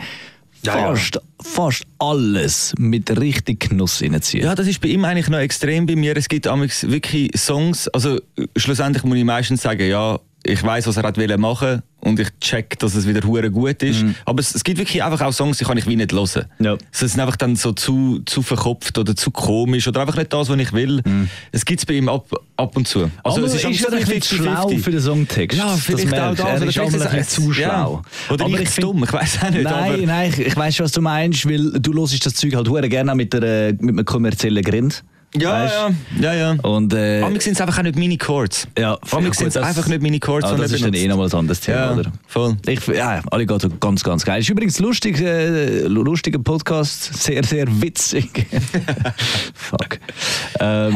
Ja, 0.66 0.78
ja. 0.78 0.96
fast, 0.96 1.20
fast 1.42 1.84
alles 2.00 2.74
mit 2.78 3.20
richtig 3.20 3.70
Genuss 3.70 4.02
reinziehen. 4.02 4.44
Ja, 4.44 4.56
das 4.56 4.68
ist 4.68 4.82
bei 4.82 4.90
ihm 4.90 5.06
eigentlich 5.06 5.30
noch 5.30 5.40
extrem 5.40 5.86
bei 5.86 5.96
mir. 5.96 6.16
Es 6.18 6.28
gibt 6.28 6.48
wirklich 6.84 7.32
Songs, 7.38 7.88
also 7.90 8.18
äh, 8.18 8.48
schlussendlich 8.56 9.04
muss 9.04 9.18
ich 9.18 9.24
meistens 9.24 9.62
sagen, 9.62 9.88
ja, 9.88 10.20
ich 10.46 10.64
weiß, 10.64 10.88
was 10.88 10.98
er 10.98 11.04
hat 11.04 11.18
machen 11.40 11.82
und 12.02 12.20
ich 12.20 12.28
check, 12.40 12.78
dass 12.80 12.94
es 12.94 13.08
wieder 13.08 13.26
hure 13.28 13.50
gut 13.50 13.82
ist. 13.82 14.06
Aber 14.26 14.40
es, 14.40 14.54
es 14.54 14.64
gibt 14.64 14.78
wirklich 14.78 15.04
einfach 15.04 15.26
auch 15.26 15.34
Songs, 15.34 15.58
die 15.58 15.66
kann 15.66 15.76
ich 15.78 15.88
wie 15.88 15.96
nicht 15.96 16.14
hören. 16.14 16.46
Ja. 16.60 16.78
Sie 16.92 17.08
sind 17.08 17.20
einfach 17.20 17.36
dann 17.36 17.56
so 17.56 17.72
zu, 17.72 18.20
zu 18.26 18.44
verkopft 18.44 18.98
oder 19.00 19.16
zu 19.16 19.32
komisch 19.32 19.88
oder 19.88 20.02
einfach 20.02 20.16
nicht 20.16 20.32
das, 20.32 20.48
was 20.50 20.60
ich 20.60 20.72
will. 20.72 21.02
Es 21.52 21.66
gibt 21.66 21.80
es 21.80 21.86
bei 21.86 21.96
ihm 21.96 22.08
ab, 22.08 22.28
ab 22.58 22.78
und 22.78 22.88
zu. 22.88 23.10
Also 23.24 23.44
es 23.44 23.56
ist, 23.56 23.66
ist 23.66 23.84
er 23.86 23.94
ein 23.94 24.00
bisschen 24.06 24.22
zu 24.22 24.36
schlau 24.36 24.70
für 24.70 24.92
den 24.92 25.02
Songtext. 25.02 25.58
Ja, 25.58 25.68
vielleicht 25.76 26.12
Das 26.12 26.20
auch 26.20 26.36
das. 26.36 26.40
Er 26.40 26.56
Oder 26.58 26.66
ist 26.68 26.80
auch 26.80 26.90
vielleicht 26.92 27.12
ein 27.12 27.18
bisschen 27.18 27.54
zu 27.54 27.60
ja. 27.62 27.70
schlau. 27.70 28.02
Oder 28.30 28.48
ich 28.48 28.70
find- 28.70 28.84
dumm, 28.84 29.04
ich 29.04 29.14
weiß 29.14 29.40
auch 29.44 29.50
nicht. 29.50 29.64
Nein, 29.64 29.94
aber 29.94 29.98
nein, 30.06 30.30
ich, 30.32 30.40
ich 30.46 30.56
weiß, 30.56 30.80
was 30.82 30.92
du 30.92 31.02
meinst, 31.02 31.50
weil 31.50 31.72
du 31.80 31.94
hörst 31.94 32.24
das 32.26 32.36
Zeug 32.36 32.54
halt 32.56 32.70
hure 32.70 32.88
gerne 32.88 33.16
mit, 33.16 33.34
der, 33.34 33.74
mit 33.80 33.90
einem 33.90 34.06
kommerziellen 34.06 34.64
Grind. 34.64 35.04
Ja, 35.40 35.52
Weißt? 35.64 35.74
ja, 36.20 36.34
ja, 36.34 36.54
ja. 36.54 36.62
Und 36.64 36.94
äh, 36.94 37.22
Amig 37.22 37.42
sind 37.42 37.54
es 37.54 37.62
einfach 37.62 37.78
auch 37.80 37.84
nicht 37.84 37.98
meine 37.98 38.18
Chords. 38.18 38.68
ja, 38.78 38.98
Amig 39.12 39.36
sind 39.36 39.48
es 39.48 39.58
einfach 39.58 39.88
nicht 39.88 40.02
meine 40.02 40.20
Chords, 40.20 40.46
Ah, 40.48 40.56
das 40.56 40.72
ist 40.72 40.84
dann 40.84 40.94
eh 40.94 41.08
nochmal 41.08 41.28
ein 41.28 41.34
anderes 41.34 41.60
Thema, 41.62 41.78
Ja, 41.78 41.94
oder? 41.94 42.12
voll. 42.28 42.58
Ich, 42.68 42.86
ja, 42.88 43.22
Alligator, 43.32 43.70
ganz, 43.80 44.04
ganz 44.04 44.24
geil. 44.26 44.42
Ist 44.42 44.50
übrigens 44.50 44.80
lustig, 44.80 45.20
äh, 45.22 45.82
lustiger 45.88 46.40
Podcast, 46.40 47.14
sehr, 47.24 47.44
sehr 47.44 47.66
witzig. 47.82 48.46
Fuck. 49.54 50.00
Ähm, 50.60 50.96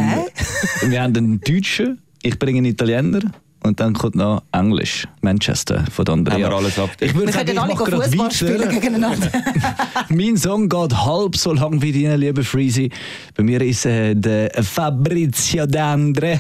wir 0.88 1.02
haben 1.02 1.16
einen 1.16 1.42
Deutschen, 1.42 2.02
ich 2.22 2.38
bringe 2.40 2.60
einen 2.60 2.66
Italiener 2.68 3.22
und 3.64 3.80
dann 3.80 3.94
kommt 3.94 4.16
noch 4.16 4.42
Englisch, 4.52 5.08
Manchester 5.22 5.84
von 5.92 6.08
Andrea. 6.08 6.36
Haben 6.36 6.42
wir 6.52 6.58
alles 6.58 6.80
ab. 6.80 6.90
Ich 7.00 7.14
würde 7.14 7.28
Wir 7.28 7.34
sagen, 7.34 7.46
können 7.46 7.58
ich 7.58 7.62
alle 7.64 7.74
mache 7.76 7.84
gerade 7.92 8.04
Fußball 8.10 8.32
spielen 8.32 8.70
gegeneinander. 8.70 9.28
Mein 10.10 10.38
Song 10.38 10.70
geht 10.70 10.96
halb 10.96 11.36
so 11.36 11.54
lang 11.54 11.82
wie 11.82 11.92
deine, 11.92 12.16
liebe 12.18 12.44
Freezy. 12.44 12.90
Bei 13.36 13.44
mir 13.44 13.62
ist 13.62 13.86
äh, 13.86 14.16
der 14.16 14.52
Fabrizio 14.64 15.64
D'Andre. 15.66 16.40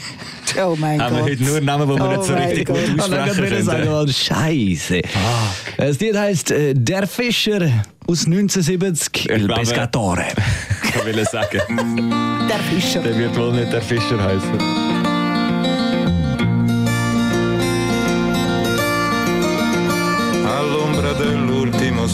oh 0.65 0.75
mein 0.79 1.01
Haben 1.01 1.15
wir 1.15 1.21
Gott. 1.23 1.29
heute 1.31 1.43
nur 1.43 1.61
Namen, 1.61 1.89
die 1.89 1.95
wir 1.95 2.05
Oh 2.05 2.11
nicht 2.11 2.23
so 2.23 2.33
mein 2.33 2.41
richtig 2.43 2.65
Gott. 2.67 2.77
gut 2.87 2.99
aussprechen 3.01 3.35
gerade 3.35 3.63
sagen, 3.63 3.83
können. 3.83 3.91
Mann, 3.93 4.07
Scheiße. 4.07 5.01
Das 5.77 5.99
Lied 5.99 6.17
heisst 6.17 6.51
äh, 6.51 6.73
Der 6.73 7.05
Fischer 7.07 7.61
aus 8.07 8.25
1970, 8.25 9.29
El 9.29 9.45
glaube- 9.45 9.61
Pescatore. 9.61 10.25
Ich 10.91 11.05
will 11.05 11.23
sagen. 11.25 11.59
Der 12.49 12.57
Fischer. 12.59 13.01
Der 13.03 13.15
wird 13.17 13.37
wohl 13.37 13.53
nicht 13.53 13.71
der 13.71 13.81
Fischer 13.81 14.21
heißen. 14.21 14.98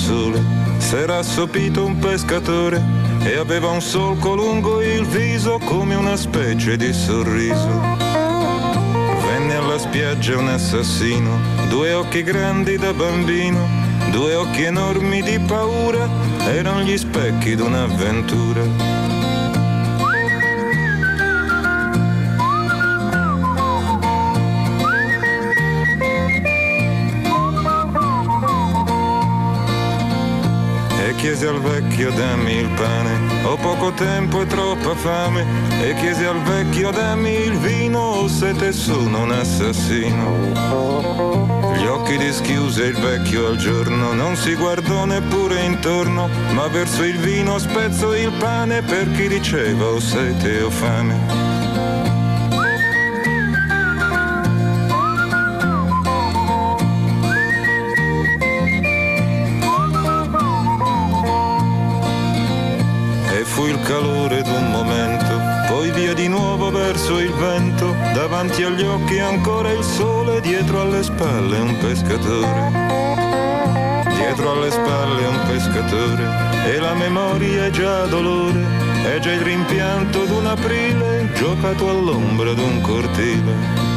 Sole 0.06 0.40
s'era 0.78 1.18
assopito 1.18 1.84
un 1.84 1.98
pescatore 1.98 2.80
e 3.24 3.38
aveva 3.38 3.70
un 3.70 3.82
solco 3.82 4.36
lungo 4.36 4.80
il 4.82 5.04
viso 5.06 5.58
come 5.66 5.96
una 5.96 6.16
specie 6.16 6.78
di 6.78 6.94
sorriso. 6.94 7.82
Venne 9.26 9.56
alla 9.56 9.80
spiaggia 9.80 10.38
un 10.38 10.50
assassino, 10.50 11.40
due 11.70 11.94
occhi 11.94 12.22
grandi 12.22 12.78
da 12.78 12.94
bambino, 12.94 13.68
due 14.12 14.36
occhi 14.36 14.64
enormi 14.64 15.24
di 15.24 15.40
paura, 15.40 16.08
erano 16.46 16.82
gli 16.82 16.98
specchi 16.98 17.56
d'un'avventura. 17.56 19.05
Chiesi 31.26 31.48
al 31.48 31.60
vecchio 31.60 32.12
dammi 32.12 32.54
il 32.54 32.70
pane, 32.76 33.46
ho 33.46 33.56
poco 33.56 33.92
tempo 33.94 34.44
e 34.44 34.46
troppa 34.46 34.94
fame, 34.94 35.44
e 35.82 35.96
chiesi 35.96 36.24
al 36.24 36.40
vecchio 36.44 36.92
dammi 36.92 37.34
il 37.34 37.58
vino, 37.58 38.00
ho 38.00 38.28
sete 38.28 38.72
sono 38.72 39.24
un 39.24 39.32
assassino. 39.32 40.54
Gli 41.78 41.86
occhi 41.88 42.18
dischiuse 42.20 42.84
il 42.84 42.98
vecchio 42.98 43.48
al 43.48 43.58
giorno, 43.58 44.14
non 44.14 44.36
si 44.36 44.54
guardò 44.54 45.06
neppure 45.06 45.64
intorno, 45.64 46.30
ma 46.54 46.68
verso 46.68 47.04
il 47.04 47.18
vino 47.18 47.58
spezzo 47.58 48.14
il 48.14 48.32
pane 48.38 48.84
per 48.84 49.10
chi 49.14 49.28
diceva 49.28 49.88
ho 49.88 50.00
sete 50.00 50.62
o 50.62 50.70
fame. 50.70 51.55
Il 63.68 63.80
calore 63.82 64.42
d'un 64.42 64.70
momento, 64.72 65.40
poi 65.68 65.92
via 65.92 66.14
di 66.14 66.28
nuovo 66.28 66.72
verso 66.72 67.20
il 67.20 67.32
vento, 67.34 67.96
davanti 68.14 68.64
agli 68.64 68.84
occhi 68.84 69.20
ancora 69.20 69.72
il 69.72 69.84
sole, 69.84 70.42
dietro 70.42 70.82
alle 70.82 71.04
spalle 71.04 71.60
un 71.60 71.78
pescatore. 71.78 72.72
Dietro 74.16 74.52
alle 74.52 74.72
spalle 74.72 75.26
un 75.26 75.40
pescatore, 75.48 76.24
e 76.66 76.80
la 76.80 76.94
memoria 76.94 77.66
è 77.66 77.70
già 77.70 78.06
dolore, 78.06 78.64
è 79.04 79.20
già 79.20 79.32
il 79.32 79.42
rimpianto 79.42 80.26
d'un 80.26 80.46
aprile, 80.46 81.30
giocato 81.36 81.90
all'ombra 81.90 82.54
d'un 82.54 82.82
cortile. 82.82 83.95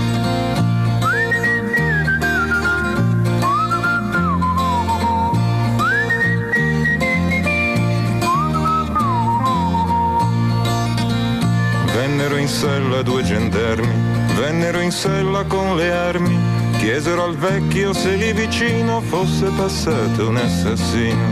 In 12.48 12.54
sella 12.54 13.02
due 13.02 13.22
gendarmi, 13.22 13.92
vennero 14.34 14.80
in 14.80 14.90
sella 14.90 15.44
con 15.44 15.76
le 15.76 15.92
armi, 15.92 16.34
chiesero 16.78 17.24
al 17.24 17.36
vecchio 17.36 17.92
se 17.92 18.14
lì 18.14 18.32
vicino 18.32 19.02
fosse 19.02 19.50
passato 19.54 20.28
un 20.28 20.36
assassino. 20.38 21.26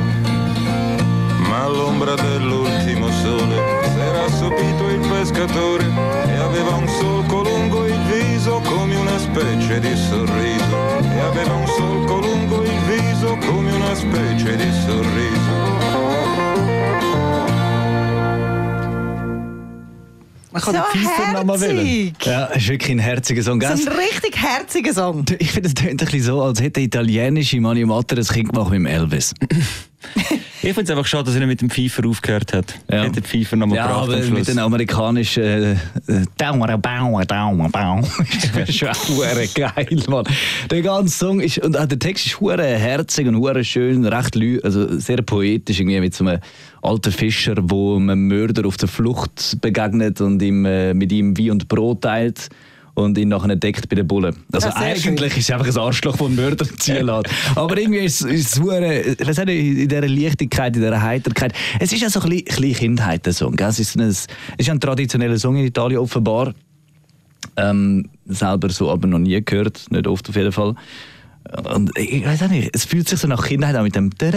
Ma 1.48 1.62
all'ombra 1.62 2.14
dell'ultimo 2.16 3.10
sole 3.22 3.56
s'era 3.94 4.24
assopito 4.24 4.88
il 4.90 5.00
pescatore 5.08 5.86
e 6.26 6.36
aveva 6.36 6.74
un 6.74 6.86
solco 6.86 7.42
lungo 7.42 7.86
il 7.86 7.98
viso 8.12 8.60
come 8.60 8.96
una 8.96 9.18
specie 9.18 9.80
di 9.80 9.96
sorriso. 9.96 10.76
E 11.00 11.18
aveva 11.18 11.54
un 11.54 11.66
solco 11.66 12.18
lungo 12.18 12.62
il 12.62 12.78
viso 12.80 13.38
come 13.46 13.72
una 13.72 13.94
specie 13.94 14.54
di 14.54 14.70
sorriso. 14.84 15.76
Man 20.56 20.62
kann 20.62 20.74
So 20.74 20.92
den 20.94 21.02
Pfeifer 21.02 21.32
noch 21.32 21.44
mal 21.44 21.60
wählen. 21.60 22.16
Ja, 22.22 22.46
ist 22.46 22.68
wirklich 22.68 22.90
ein 22.92 22.98
herziger 22.98 23.42
Song. 23.42 23.60
So 23.60 23.68
gell? 23.68 23.76
ein 23.76 23.88
richtig 23.88 24.40
herziger 24.40 24.94
Song. 24.94 25.26
Ich 25.38 25.52
finde, 25.52 25.68
es 25.68 25.74
tönt 25.74 26.00
ein 26.00 26.06
bisschen 26.06 26.22
so, 26.22 26.42
als 26.42 26.60
hätte 26.60 26.80
der 26.80 26.84
italienische 26.84 27.60
Mani 27.60 27.84
Matter 27.84 28.16
ein 28.16 28.24
Kind 28.24 28.54
gemacht 28.54 28.70
mit 28.70 28.78
dem 28.78 28.86
Elvis. 28.86 29.34
Ich 30.66 30.74
finde 30.74 30.82
es 30.82 30.98
einfach 30.98 31.06
schade, 31.06 31.26
dass 31.26 31.36
er 31.36 31.46
mit 31.46 31.60
dem 31.60 31.70
Pfeifer 31.70 32.04
aufgehört 32.08 32.52
hat. 32.52 32.74
Ja. 32.90 33.04
Hätte 33.04 33.20
den 33.20 33.22
Pfeifer 33.22 33.54
noch 33.54 33.68
mal 33.68 33.76
Ja, 33.76 33.86
gebracht 33.86 34.10
aber 34.10 34.36
mit 34.36 34.48
den 34.48 34.58
amerikanischen 34.58 35.44
äh, 35.44 35.72
äh, 35.72 35.76
Dauer, 36.36 36.76
Bauer, 36.76 37.24
Dauer, 37.24 37.68
Bauer. 37.68 38.02
Das 38.52 38.68
ist 38.68 38.76
schon 38.76 38.88
geil, 39.54 40.02
Mann. 40.08 40.24
Der 40.68 40.82
ganze 40.82 41.16
Song 41.16 41.38
ist, 41.38 41.58
und 41.58 41.78
auch 41.78 41.86
der 41.86 42.00
Text 42.00 42.26
ist 42.26 42.40
hure 42.40 42.64
herzig 42.64 43.28
und 43.28 43.36
hure 43.36 43.62
schön, 43.62 44.04
recht 44.06 44.36
also 44.64 44.98
sehr 44.98 45.22
poetisch, 45.22 45.78
irgendwie 45.78 46.00
mit 46.00 46.14
so 46.14 46.26
einem 46.26 46.40
alten 46.82 47.12
Fischer, 47.12 47.54
wo 47.58 47.94
einem 47.94 48.26
Mörder 48.26 48.66
auf 48.66 48.76
der 48.76 48.88
Flucht 48.88 49.58
begegnet 49.60 50.20
und 50.20 50.42
ihm, 50.42 50.64
äh, 50.64 50.94
mit 50.94 51.12
ihm 51.12 51.38
Wein 51.38 51.52
und 51.52 51.68
Brot 51.68 52.00
teilt. 52.00 52.48
Und 52.96 53.18
ihn 53.18 53.28
nachher 53.28 53.50
entdeckt 53.50 53.88
bei 53.90 53.96
den 53.96 54.06
Bullen. 54.08 54.34
Also 54.50 54.68
Ja, 54.68 54.72
sehr 54.72 54.82
eigentlich 54.82 55.02
schön. 55.02 55.16
ist 55.16 55.36
es 55.38 55.50
einfach 55.50 55.66
ein 55.66 55.76
Arschloch, 55.78 56.16
das 56.16 56.26
einen 56.26 56.34
Mörder 56.36 56.64
ziehen 56.78 57.04
lässt. 57.06 57.26
Aber 57.54 57.76
irgendwie 57.78 57.98
ist 58.00 58.22
es- 58.24 58.56
ist 58.56 59.38
er, 59.38 59.48
in 59.48 59.86
dieser 59.88 60.08
Leichtigkeit, 60.08 60.74
in 60.76 60.82
dieser 60.82 61.02
Heiterkeit. 61.02 61.52
Es 61.78 61.92
ist 61.92 62.00
ja 62.00 62.08
so 62.08 62.20
ein 62.22 62.30
bisschen, 62.30 62.72
Kindheit, 62.72 63.26
der 63.26 63.34
Song. 63.34 63.54
Es 63.58 63.78
ist 63.78 63.96
ein, 63.96 64.00
es 64.08 64.26
ist 64.56 64.70
ein 64.70 64.80
traditioneller 64.80 65.38
Song 65.38 65.56
in 65.56 65.66
Italien 65.66 65.98
offenbar. 66.00 66.54
Ähm, 67.58 68.08
selber 68.26 68.70
so 68.70 68.90
aber 68.90 69.06
noch 69.06 69.18
nie 69.18 69.40
gehört, 69.44 69.84
nicht 69.90 70.06
oft 70.06 70.28
auf 70.30 70.34
jeden 70.36 70.52
Fall. 70.52 70.74
Und 71.74 71.96
ich 71.96 72.24
weiß 72.26 72.42
auch 72.42 72.48
nicht, 72.48 72.70
es 72.74 72.84
fühlt 72.86 73.08
sich 73.08 73.20
so 73.20 73.28
nach 73.28 73.46
Kindheit 73.46 73.76
an 73.76 73.84
mit 73.84 73.94
dem 73.94 74.10
ja, 74.20 74.30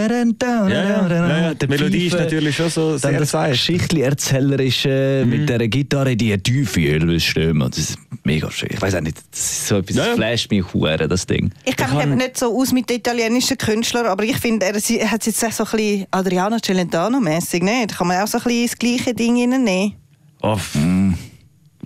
ja, 0.68 0.68
ja. 0.68 1.54
Die 1.54 1.58
der 1.58 1.68
Melodie 1.68 2.06
ist 2.06 2.12
natürlich 2.16 2.54
schon 2.54 2.70
so 2.70 2.90
dann 2.90 2.98
sehr 3.00 3.18
das 3.18 3.30
seicht. 3.32 3.52
Geschichtli-Erzählerische 3.66 5.22
Mhm. 5.24 5.30
mit 5.30 5.48
dieser 5.48 5.66
Gitarre, 5.68 6.16
die 6.16 6.36
tiefe 6.38 6.80
Elvis-Stimme. 6.82 7.68
Das 7.68 7.78
ist 7.78 7.98
mega 8.30 8.50
schön. 8.50 8.68
Ich 8.72 8.80
weiß 8.80 8.94
auch 8.94 9.00
nicht, 9.00 9.18
das 9.30 9.40
ist 9.40 9.66
so 9.66 9.78
etwas, 9.78 9.96
Ja, 9.96 10.14
flasht 10.14 10.50
mich 10.50 10.64
hure 10.72 11.08
das 11.08 11.26
Ding. 11.26 11.50
Ich 11.64 11.76
kenne 11.76 11.94
mich 11.94 12.04
eben 12.04 12.16
nicht 12.16 12.38
so 12.38 12.56
aus 12.56 12.72
mit 12.72 12.88
den 12.88 12.98
italienischen 12.98 13.58
Künstlern, 13.58 14.06
aber 14.06 14.22
ich 14.22 14.36
finde, 14.36 14.66
er, 14.66 14.74
hat 15.10 15.26
jetzt 15.26 15.44
auch 15.44 15.52
so 15.52 15.64
ein 15.64 15.70
bisschen 15.70 16.06
Adriano 16.10 16.56
Celentano-mässig, 16.58 17.62
ne? 17.62 17.86
Da 17.88 17.96
kann 17.96 18.06
man 18.06 18.22
auch 18.22 18.28
so 18.28 18.38
ein 18.38 18.44
bisschen 18.44 18.66
das 18.66 18.78
gleiche 18.78 19.14
Ding 19.14 19.36
reinnehmen. 19.40 19.94
Oh, 20.42 20.56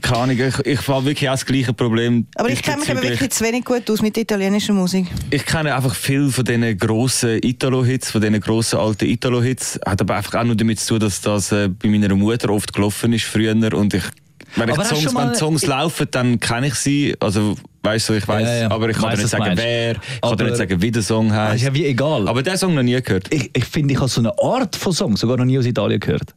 keine 0.02 0.18
Ahnung, 0.18 0.38
ich, 0.38 0.66
ich 0.66 0.88
habe 0.88 1.06
wirklich 1.06 1.28
auch 1.28 1.34
das 1.34 1.46
gleiche 1.46 1.72
Problem. 1.72 2.26
Aber 2.34 2.50
ich 2.50 2.62
kenne 2.62 2.78
mich 2.78 2.88
eben 2.90 3.02
wirklich 3.02 3.30
zu 3.30 3.44
wenig 3.44 3.64
gut 3.64 3.88
aus 3.90 4.02
mit 4.02 4.16
italienischer 4.16 4.72
Musik. 4.72 5.06
Ich 5.30 5.46
kenne 5.46 5.74
einfach 5.74 5.94
viel 5.94 6.30
von 6.30 6.44
diesen 6.44 6.76
grossen 6.76 7.38
Italo-Hits, 7.42 8.10
von 8.10 8.20
diesen 8.20 8.40
grossen 8.40 8.80
alten 8.80 9.06
Italo-Hits. 9.06 9.80
Hat 9.86 10.00
aber 10.00 10.16
einfach 10.16 10.40
auch 10.40 10.44
nur 10.44 10.56
damit 10.56 10.80
zu 10.80 10.94
tun, 10.94 11.00
dass 11.00 11.20
das 11.20 11.52
äh, 11.52 11.68
bei 11.68 11.88
meiner 11.88 12.14
Mutter 12.14 12.50
oft 12.50 12.72
gelaufen 12.72 13.12
ist 13.12 13.24
früher. 13.24 13.54
Und 13.54 13.94
ich, 13.94 14.02
wenn, 14.56 14.68
ich 14.68 14.74
Aber 14.74 14.84
Songs, 14.84 15.12
mal- 15.12 15.28
wenn 15.28 15.34
Songs 15.34 15.66
laufen, 15.66 16.06
dann 16.10 16.40
kenne 16.40 16.68
ich 16.68 16.74
sie. 16.74 17.14
Also, 17.20 17.56
weißt 17.82 18.08
du, 18.08 18.12
ich 18.14 18.26
weiß, 18.28 18.42
Ja, 18.46 18.54
ja. 18.62 18.70
aber 18.70 18.88
ich 18.88 18.96
kann 18.96 19.04
Weiss, 19.10 19.16
dir 19.16 19.22
nicht 19.22 19.30
sagen, 19.30 19.44
meinst. 19.44 19.62
wer, 19.62 19.90
ich 19.92 19.96
kann 19.98 20.04
dir 20.22 20.26
Aber- 20.32 20.44
nicht 20.44 20.56
sagen, 20.56 20.82
wie 20.82 20.90
der 20.90 21.02
Song 21.02 21.32
heißt. 21.32 21.56
ist 21.56 21.62
ja 21.62 21.74
wie 21.74 21.86
egal. 21.86 22.28
Aber 22.28 22.42
den 22.42 22.56
Song 22.56 22.74
noch 22.74 22.82
nie 22.82 23.00
gehört. 23.00 23.32
ich, 23.32 23.50
ich 23.54 23.64
finde, 23.64 23.94
ich 23.94 24.00
habe 24.00 24.08
so 24.08 24.20
eine 24.20 24.32
Art 24.38 24.76
von 24.76 24.92
Song 24.92 25.16
sogar 25.16 25.36
noch 25.36 25.44
nie 25.44 25.58
aus 25.58 25.66
Italien 25.66 26.00
gehört. 26.00 26.34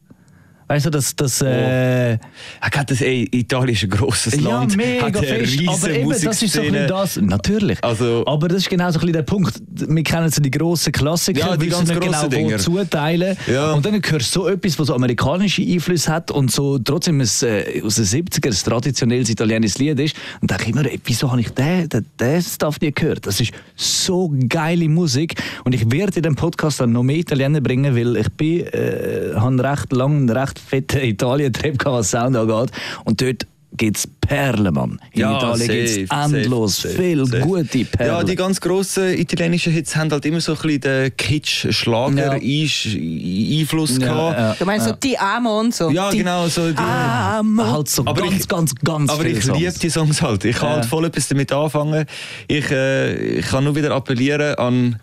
Weißt 0.68 0.86
du, 0.86 0.90
dass 0.90 1.16
das. 1.16 1.42
Äh, 1.42 2.12
Er 2.14 2.20
hat 2.62 2.92
das, 2.92 3.02
ey, 3.02 3.28
Italien 3.32 3.74
ist 3.76 3.84
ein 3.84 3.90
grosses 3.90 4.40
Land. 4.42 4.72
Ja, 4.74 4.78
mega 4.78 5.06
hat 5.08 5.16
eine 5.18 5.26
fest. 5.28 5.60
Aber 5.68 5.90
eben, 5.92 6.10
das 6.10 6.42
ist 6.44 6.54
so 6.54 6.62
ein 6.62 6.72
bisschen 6.72 6.88
das. 6.88 7.16
Natürlich. 7.22 7.84
Also- 7.84 8.26
aber 8.28 8.48
das 8.50 8.58
ist 8.64 8.70
genau 8.70 8.90
so 8.92 8.96
ein 9.00 9.00
bisschen 9.00 9.14
der 9.14 9.22
Punkt. 9.24 9.62
Wir 9.70 10.04
kennen 10.04 10.30
so 10.30 10.42
die 10.42 10.52
grossen 10.52 10.92
Klassiker, 10.92 11.40
Ja, 11.40 11.58
die 11.58 11.68
ganz 11.70 11.90
genau, 11.90 12.28
Dinger. 12.28 12.58
zuteilen. 12.58 13.38
Ja. 13.48 13.72
Und 13.74 13.86
dann 13.86 13.94
hörst 13.94 14.36
du 14.36 14.40
so 14.42 14.48
etwas, 14.50 14.78
was 14.78 14.88
so 14.88 14.96
amerikanische 14.96 15.62
Einflüsse 15.62 16.12
hat 16.12 16.32
und 16.32 16.52
so 16.52 16.78
trotzdem 16.80 17.22
ein, 17.22 17.30
äh, 17.44 17.82
aus 17.84 17.96
den 17.96 18.06
70er 18.06 18.48
ein 18.50 18.54
traditionelles 18.56 19.30
italienisches 19.30 19.78
Lied 19.78 20.00
ist. 20.00 20.16
Und 20.42 20.52
denke 20.52 20.66
ich 20.68 20.76
mir, 20.76 20.92
ey, 20.92 21.00
wieso 21.06 21.32
habe 21.32 21.40
ich 21.42 21.50
den, 21.52 21.88
den, 21.88 22.06
den 22.20 22.42
Stuff 22.42 22.80
nie 22.82 22.92
gehört? 22.92 23.26
Das 23.26 23.40
ist 23.40 23.52
so 23.76 24.34
geile 24.50 24.90
Musik. 24.90 25.36
Und 25.64 25.74
ich 25.74 25.90
werde 25.92 26.18
in 26.18 26.24
dem 26.24 26.36
Podcast 26.36 26.82
dann 26.82 26.92
noch 26.92 27.04
mehr 27.04 27.18
Italiener 27.18 27.62
bringen, 27.62 27.96
weil 27.96 28.18
ich 28.18 28.30
bin, 28.34 28.66
äh, 28.68 29.34
habe 29.36 29.64
recht 29.64 29.92
lange 29.94 30.36
recht 30.36 30.57
fetten 30.60 31.02
Italien-Trip 31.04 31.78
gehabt, 31.80 31.98
was 31.98 32.12
Sound 32.12 32.36
angeht. 32.36 32.72
Und 33.06 33.22
dort 33.22 33.46
gibt 33.74 33.98
es 33.98 34.08
Perlen, 34.08 34.74
Mann. 34.74 35.00
In 35.12 35.22
Italien 35.22 35.68
gibt 35.68 35.90
es 35.90 35.98
endlos 36.10 36.78
safe, 36.82 36.96
viel 36.96 37.26
safe. 37.26 37.42
gute 37.42 37.86
Perlen. 37.86 38.12
Ja, 38.14 38.24
die 38.24 38.36
ganz 38.36 38.60
grossen 38.60 39.14
italienischen 39.18 39.72
Hits 39.72 39.96
haben 39.96 40.12
halt 40.12 40.26
immer 40.26 40.42
so 40.42 40.54
ein 40.54 40.58
bisschen 40.58 40.82
den 40.82 41.16
Kitsch-Schlager-Einfluss 41.16 43.98
Ja, 44.00 44.08
gehabt. 44.08 44.40
ja. 44.40 44.56
Du 44.60 44.66
meinst 44.66 44.88
so 44.88 44.94
die 44.94 45.18
Amo 45.18 45.60
und 45.60 45.76
so? 45.76 45.90
Ja, 45.90 46.10
die 46.10 46.20
genau, 46.20 46.48
so 46.48 46.70
die- 46.72 46.78
Amo. 46.78 47.64
halt 47.66 47.90
so 47.90 48.04
Aber 48.06 48.22
ganz, 48.22 48.42
ich- 48.42 48.48
ganz, 48.48 48.76
ganz 48.84 49.10
Aber 49.12 49.24
viele 49.24 49.38
ich 49.40 49.46
liebe 49.46 49.74
die 49.80 49.90
Songs 49.90 50.22
halt. 50.22 50.46
Ich 50.46 50.56
kann 50.58 50.70
Ja. 50.70 50.76
halt 50.76 50.86
voll 50.86 51.06
etwas 51.06 51.28
damit 51.28 51.52
anfangen. 51.52 52.06
Ich, 52.48 52.70
äh, 52.72 53.14
ich 53.40 53.46
kann 53.48 53.64
nur 53.64 53.76
wieder 53.76 53.92
appellieren 53.92 54.56
an 54.56 55.00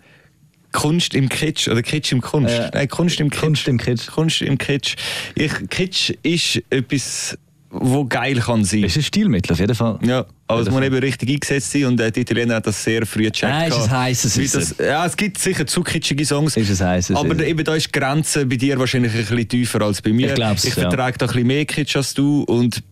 Kunst 0.75 1.15
im 1.15 1.29
Kitsch 1.29 1.67
oder 1.67 1.81
Kitsch 1.81 2.11
im 2.11 2.21
Kunst. 2.21 2.53
Ja. 2.53 2.69
Nein, 2.73 2.87
Kunst 2.89 3.19
im 3.19 3.29
Kitsch. 3.29 3.41
Kunst 3.41 3.67
im 3.67 3.77
Kitsch. 3.77 4.07
Kunst 4.07 4.41
im 4.41 4.57
Kitsch. 4.57 4.95
Ich, 5.35 5.51
Kitsch 5.69 6.11
ist 6.21 6.61
etwas, 6.69 7.37
wo 7.69 8.05
geil 8.05 8.39
kann 8.39 8.63
sein. 8.63 8.81
Das 8.81 8.91
ist 8.91 8.97
ein 8.97 9.03
Stilmittel, 9.03 9.53
auf 9.53 9.59
jeden 9.59 9.75
Fall. 9.75 9.99
Ja, 10.03 10.25
aber 10.47 10.61
es 10.61 10.69
muss 10.69 10.83
eben 10.83 10.95
richtig 10.97 11.29
eingesetzt 11.29 11.71
sein 11.71 11.85
und 11.85 11.99
äh, 11.99 12.11
die 12.11 12.21
Italiener 12.21 12.55
hat 12.55 12.67
das 12.67 12.83
sehr 12.83 13.05
früh 13.05 13.23
gecheckt. 13.23 13.51
Nein, 13.51 13.71
ist 13.71 13.89
heisses 13.89 14.37
Wie 14.37 14.43
Wissen. 14.43 14.75
Ja, 14.79 15.05
es 15.05 15.15
gibt 15.15 15.37
sicher 15.39 15.65
zu 15.65 15.81
kitschige 15.81 16.25
Songs. 16.25 16.57
Ist 16.57 16.81
ein 16.81 16.87
heisses 16.87 17.15
Aber 17.15 17.39
eben 17.39 17.63
da 17.63 17.75
ist 17.75 17.87
die 17.87 17.99
Grenze 17.99 18.45
bei 18.45 18.57
dir 18.57 18.77
wahrscheinlich 18.77 19.13
ein 19.13 19.19
bisschen 19.19 19.47
tiefer 19.47 19.81
als 19.81 20.01
bei 20.01 20.11
mir. 20.11 20.27
Ich 20.27 20.35
glaub's, 20.35 20.65
ich 20.65 20.75
ja. 20.75 20.83
vertrage 20.83 21.17
da 21.17 21.25
ein 21.25 21.31
bisschen 21.31 21.47
mehr 21.47 21.65
Kitsch 21.65 21.95
als 21.95 22.13
du 22.13 22.43
und 22.43 22.83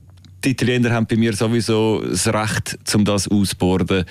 die 0.43 0.51
Italiener 0.51 0.91
haben 0.91 1.05
bei 1.05 1.15
mir 1.15 1.33
sowieso 1.33 2.01
das 2.01 2.27
Recht, 2.27 2.77
um 2.93 3.05
das 3.05 3.27
auszuborden. 3.27 4.05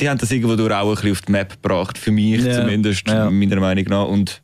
Die 0.00 0.08
haben 0.08 0.18
das 0.18 0.30
irgendwo 0.30 0.56
durch 0.56 0.72
auch 0.72 0.88
ein 0.88 0.94
bisschen 0.94 1.12
auf 1.12 1.20
die 1.22 1.32
Map 1.32 1.62
gebracht, 1.62 1.98
für 1.98 2.10
mich 2.10 2.42
Ja, 2.42 2.52
zumindest, 2.54 3.06
ja. 3.08 3.30
meiner 3.30 3.60
Meinung 3.60 3.84
nach. 3.84 4.06
Und 4.06 4.40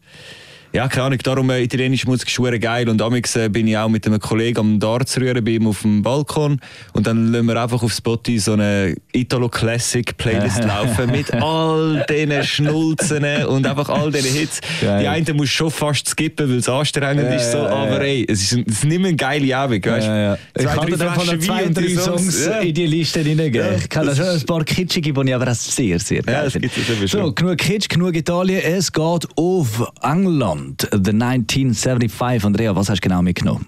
Ja, 0.77 0.89
keine 0.89 1.05
Ahnung, 1.07 1.19
darum 1.23 1.49
äh, 1.49 1.63
italienische 1.63 2.07
Musik 2.07 2.29
ist 2.29 2.61
geil 2.61 2.87
und 2.91 3.01
amix 3.01 3.35
äh, 3.35 3.49
bin 3.49 3.67
ich 3.67 3.79
auch 3.79 3.89
mit 3.89 4.07
einem 4.07 4.21
Kollegen 4.21 4.59
am 4.59 4.79
Darts 4.79 5.19
rühren 5.19 5.43
bei 5.43 5.53
ihm 5.53 5.67
auf 5.67 5.81
dem 5.81 6.03
Balkon 6.03 6.61
und 6.93 7.07
dann 7.07 7.33
lassen 7.33 7.47
wir 7.47 7.63
einfach 7.63 7.83
auf 7.83 7.95
Spotify 7.95 8.39
so 8.39 8.53
eine 8.53 8.95
Italo 9.15 9.49
Classic 9.49 10.15
Playlist 10.19 10.63
laufen 10.67 11.11
mit 11.13 11.33
all 11.33 12.05
diesen 12.11 12.45
Schnulzen 12.45 13.25
und 13.47 13.67
einfach 13.67 13.89
all 13.89 14.13
diesen 14.13 14.35
Hits. 14.37 14.61
Geil. 14.83 15.01
Die 15.01 15.09
einen 15.09 15.37
musst 15.39 15.53
du 15.53 15.57
schon 15.57 15.71
fast 15.71 16.09
skippen, 16.09 16.47
weil 16.51 16.59
es 16.59 16.69
anstrengend 16.69 17.25
Ja, 17.25 17.37
ist, 17.37 17.53
so, 17.53 17.57
ja, 17.57 17.69
aber 17.71 18.03
ey, 18.03 18.27
es 18.29 18.43
ist, 18.43 18.53
ein- 18.53 18.65
es 18.69 18.75
ist 18.75 18.85
nicht 18.85 18.99
mehr 18.99 19.09
eine 19.09 19.17
geile 19.17 19.57
Abend, 19.57 19.87
weißt 19.87 20.07
du? 20.07 20.39
Ich 20.57 20.63
Zwei, 20.67 20.75
kann 20.75 20.87
dir 20.89 20.97
drei 20.99 21.05
den 21.07 21.15
Flaschen 21.15 21.41
zwei, 21.41 21.65
drei 21.69 21.89
Songs 21.97 22.47
ja. 22.49 22.59
in 22.59 22.75
die 22.75 22.87
Liste 22.87 23.21
hineingeben. 23.21 23.77
Ich 23.79 23.89
kann 23.89 24.07
da 24.07 24.15
schon 24.15 24.27
ein 24.27 24.45
paar 24.45 24.63
kitschige, 24.63 25.15
die 25.15 25.29
ich 25.31 25.35
aber 25.35 25.51
auch 25.51 25.55
sehr, 25.55 25.99
sehr 25.99 26.21
geil 26.23 26.51
finde. 26.51 26.69
So, 27.07 27.33
genug 27.33 27.57
Kitsch, 27.57 27.89
genug 27.89 28.15
Italien. 28.15 28.61
Es 28.63 28.93
geht 28.93 29.27
auf 29.37 29.91
England. 30.03 30.66
The 30.93 31.13
1975. 31.13 32.45
Andrea, 32.45 32.75
was 32.75 32.89
hast 32.89 33.05
du 33.05 33.09
genau 33.09 33.23
mitgenommen? 33.23 33.67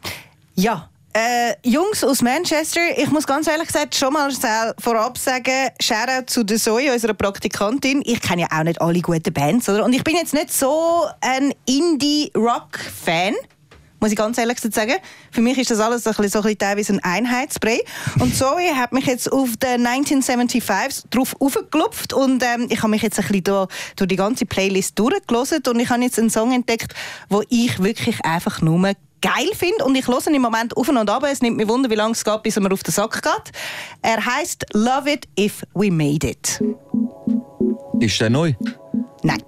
Ja. 0.55 0.89
Äh, 1.15 1.55
Jungs 1.65 2.05
aus 2.05 2.21
Manchester, 2.21 2.81
ich 2.97 3.11
muss 3.11 3.27
ganz 3.27 3.49
ehrlich 3.49 3.67
gesagt 3.67 3.95
schon 3.95 4.13
mal 4.13 4.31
vorab 4.79 5.17
sagen, 5.17 5.71
Shoutout 5.81 6.27
zu 6.27 6.45
der 6.45 6.59
Zoe, 6.59 6.93
unserer 6.93 7.15
Praktikantin. 7.15 8.03
Ich 8.05 8.21
kenne 8.21 8.43
ja 8.43 8.49
auch 8.51 8.63
nicht 8.63 8.81
alle 8.81 9.01
guten 9.01 9.33
Bands, 9.33 9.69
oder? 9.69 9.85
Und 9.85 9.95
ich 9.95 10.05
bin 10.05 10.17
jetzt 10.17 10.35
nicht 10.35 10.53
so 10.53 11.07
ein 11.21 11.53
Indie-Rock-Fan. 11.65 13.35
Muss 14.01 14.11
ich 14.11 14.17
ganz 14.17 14.39
ehrlich 14.39 14.59
sagen. 14.61 14.95
Für 15.31 15.41
mich 15.41 15.59
ist 15.59 15.71
das 15.71 15.81
alles 15.81 16.05
so 16.05 16.11
ein 16.11 16.17
bisschen, 16.17 16.31
so 16.31 16.39
ein 16.39 16.43
bisschen 16.43 16.59
teilweise 16.59 16.93
ein 16.93 17.01
Einheitsbrei. 17.03 17.81
Und 18.21 18.35
Zoe 18.35 18.77
hat 18.77 18.93
mich 18.93 19.07
jetzt 19.07 19.33
auf 19.33 19.57
den 19.57 19.87
1975 19.87 21.11
drauf 21.11 21.35
aufgeklopft 21.41 22.13
und 22.13 22.43
ähm, 22.43 22.67
ich 22.71 22.79
habe 22.79 22.91
mich 22.91 23.03
jetzt 23.03 23.19
ein 23.19 23.27
bisschen 23.27 23.45
durch, 23.45 23.69
durch 23.97 24.09
die 24.09 24.17
ganze 24.17 24.47
Playlist 24.47 24.99
durchgelesen 24.99 25.63
und 25.67 25.81
ich 25.81 25.91
habe 25.91 26.03
jetzt 26.03 26.19
einen 26.19 26.31
Song 26.31 26.53
entdeckt, 26.53 26.95
wo 27.29 27.43
ich 27.49 27.83
wirklich 27.83 28.25
einfach 28.25 28.61
nur 28.61 28.79
geil 29.21 29.51
finde 29.55 29.85
und 29.85 29.97
ich 29.97 30.07
höre 30.07 30.27
ihn 30.27 30.35
im 30.35 30.43
Moment 30.43 30.77
auf 30.77 30.89
und 30.89 30.97
ab. 30.97 31.25
Es 31.31 31.43
nimmt 31.43 31.57
mich 31.57 31.69
wunder, 31.69 31.91
wie 31.91 31.95
lange 31.95 32.13
es 32.13 32.25
geht, 32.25 32.43
bis 32.43 32.57
er 32.57 32.63
mir 32.63 32.73
auf 32.73 32.83
den 32.83 32.93
Sack 32.93 33.23
geht. 33.23 33.53
Er 34.03 34.25
heißt 34.25 34.67
Love 34.75 35.11
It 35.11 35.29
If 35.39 35.65
We 35.75 35.91
Made 35.91 36.29
It. 36.29 36.63
Ist 38.01 38.21
der 38.21 38.31
neu? 38.31 38.55
Nein. 39.23 39.43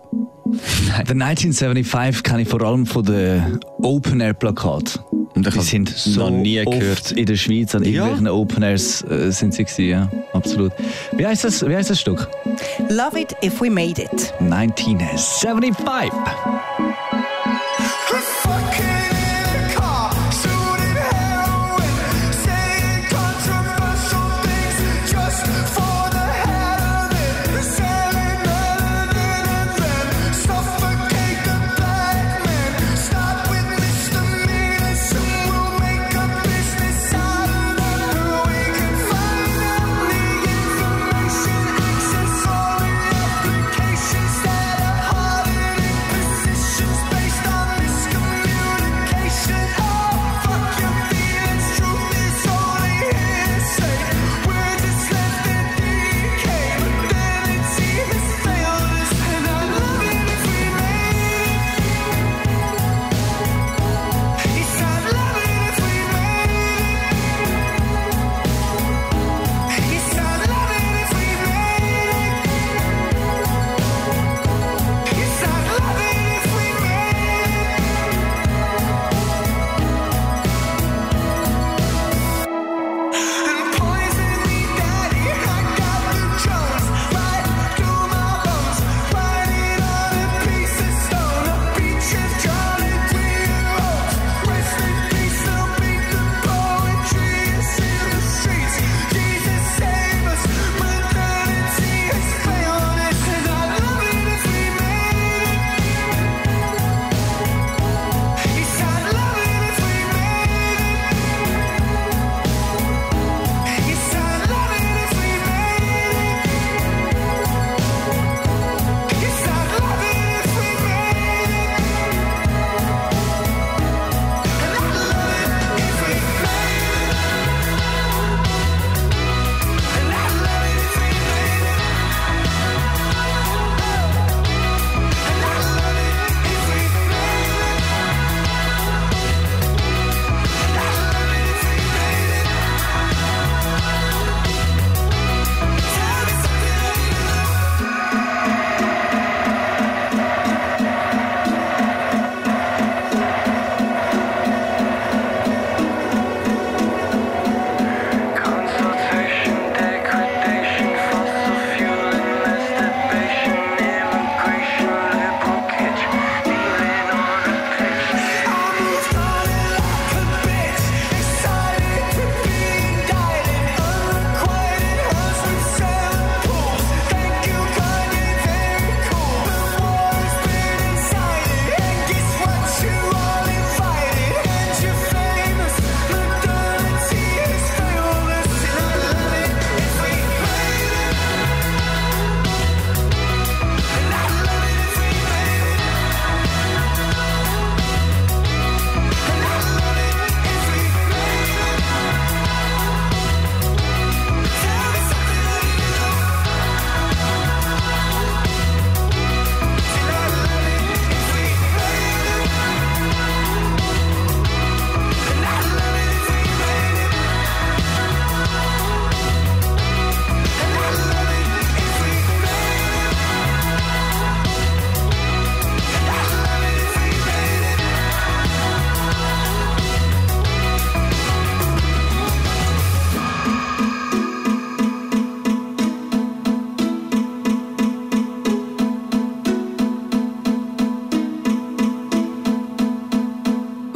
The 1.06 1.12
1975 1.14 2.22
kenne 2.22 2.42
ich 2.42 2.48
vor 2.48 2.62
allem 2.62 2.86
von 2.86 3.04
den 3.04 3.60
Open-Air-Plakaten. 3.82 5.00
Und 5.34 5.46
ich 5.46 5.54
Die 5.54 5.60
sind 5.60 5.88
so 5.88 6.20
noch 6.20 6.30
nie 6.30 6.60
oft 6.66 6.78
gehört. 6.80 7.12
in 7.12 7.24
der 7.26 7.36
Schweiz 7.36 7.74
an 7.74 7.84
Ja? 7.84 7.90
irgendwelchen 8.06 8.28
Open-Airs 8.28 9.02
äh, 9.04 9.30
sind 9.30 9.54
sie 9.54 9.64
gewesen, 9.64 9.88
ja, 9.88 10.10
absolut. 10.32 10.72
Wie 11.12 11.26
heißt 11.26 11.44
das, 11.44 11.66
wie 11.66 11.74
heißt 11.74 11.90
das 11.90 12.00
Stück? 12.00 12.28
Love 12.88 13.20
It 13.20 13.34
If 13.42 13.60
We 13.60 13.70
Made 13.70 14.02
It. 14.02 14.32
1975. 14.40 16.10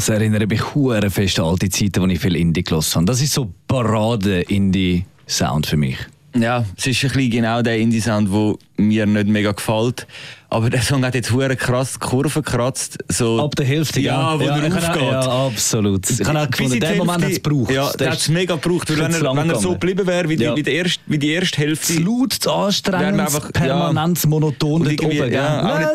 Es 0.04 0.10
erinnert 0.10 0.50
mich 0.50 0.74
hure 0.74 1.08
fest 1.08 1.40
an 1.40 1.46
alte 1.46 1.70
Zeiten, 1.70 2.02
wo 2.02 2.06
ich 2.08 2.20
viel 2.20 2.36
Indie 2.36 2.62
gelassen 2.62 2.96
habe. 2.96 3.06
Das 3.06 3.22
ist 3.22 3.32
so 3.32 3.50
Parade-Indie-Sound 3.66 5.66
für 5.66 5.78
mich. 5.78 5.96
Ja, 6.36 6.66
es 6.76 6.86
ist 6.86 7.04
ein 7.04 7.12
bisschen 7.12 7.30
genau 7.30 7.62
der 7.62 7.78
Indie-Sound, 7.78 8.28
der 8.30 8.84
mir 8.84 9.06
nicht 9.06 9.28
mega 9.28 9.52
gefällt. 9.52 10.06
Aber 10.54 10.70
der 10.70 10.82
Song 10.82 11.04
hat 11.04 11.16
jetzt 11.16 11.32
hure 11.32 11.56
krass 11.56 11.94
die 11.94 11.98
Kurve 11.98 12.40
gekratzt. 12.40 12.98
So, 13.08 13.40
Ab 13.42 13.56
der 13.56 13.66
Hälfte, 13.66 13.98
ja, 14.00 14.38
wo 14.38 14.44
ja, 14.44 14.56
er 14.56 14.66
aufgeht. 14.72 15.02
auch- 15.02 15.10
Ja, 15.24 15.46
absolut. 15.48 16.08
Ich 16.08 16.24
habe 16.24 16.38
auch 16.40 16.48
gefunden, 16.48 16.78
den 16.78 16.96
Moment 16.98 17.24
hat 17.24 17.30
es 17.32 17.42
gebraucht. 17.42 17.72
Ja, 17.72 17.88
Der 17.88 17.96
der 17.96 18.10
hat 18.12 18.18
es 18.18 18.28
mega 18.28 18.54
gebraucht. 18.54 18.88
Weil 18.88 18.98
wenn 18.98 19.12
er, 19.14 19.36
wenn 19.36 19.50
er 19.50 19.56
so 19.58 19.72
geblieben 19.72 20.06
wäre 20.06 20.28
wie, 20.28 20.36
die- 20.36 20.44
Ja. 20.44 20.54
wie, 20.56 20.62
die 20.62 20.72
erste, 20.74 21.00
wie 21.06 21.18
die 21.18 21.30
erste 21.32 21.58
Hälfte. 21.58 21.94
zu 21.94 22.00
laut, 22.02 22.32
zu 22.34 22.52
anstrengend, 22.52 23.20
einfach- 23.20 23.52
permanent 23.52 24.24
monoton 24.26 24.82
Und 24.82 25.00
dort 25.00 25.00
oben. 25.04 25.32
ja, 25.32 25.74
auch 25.74 25.78
nicht, 25.80 25.88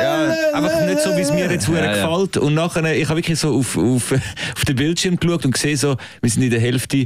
ja, 0.00 0.28
einfach 0.54 0.86
nicht 0.86 1.00
so, 1.00 1.14
wie 1.14 1.20
es 1.20 1.30
mir 1.30 1.50
jetzt 1.50 1.68
hure 1.68 1.78
Ja, 1.84 1.94
ja. 1.96 2.06
gefällt. 2.08 2.36
Und 2.38 2.54
nachher, 2.54 2.96
ich 2.96 3.06
habe 3.10 3.18
wirklich 3.18 3.38
so 3.38 3.58
auf, 3.58 3.76
auf, 3.76 4.12
auf 4.56 4.64
den 4.66 4.76
Bildschirm 4.76 5.16
geschaut 5.18 5.44
und 5.44 5.52
gesehen, 5.52 5.76
so, 5.76 5.96
wir 6.22 6.30
sind 6.30 6.42
in 6.44 6.50
der 6.50 6.60
Hälfte. 6.60 6.96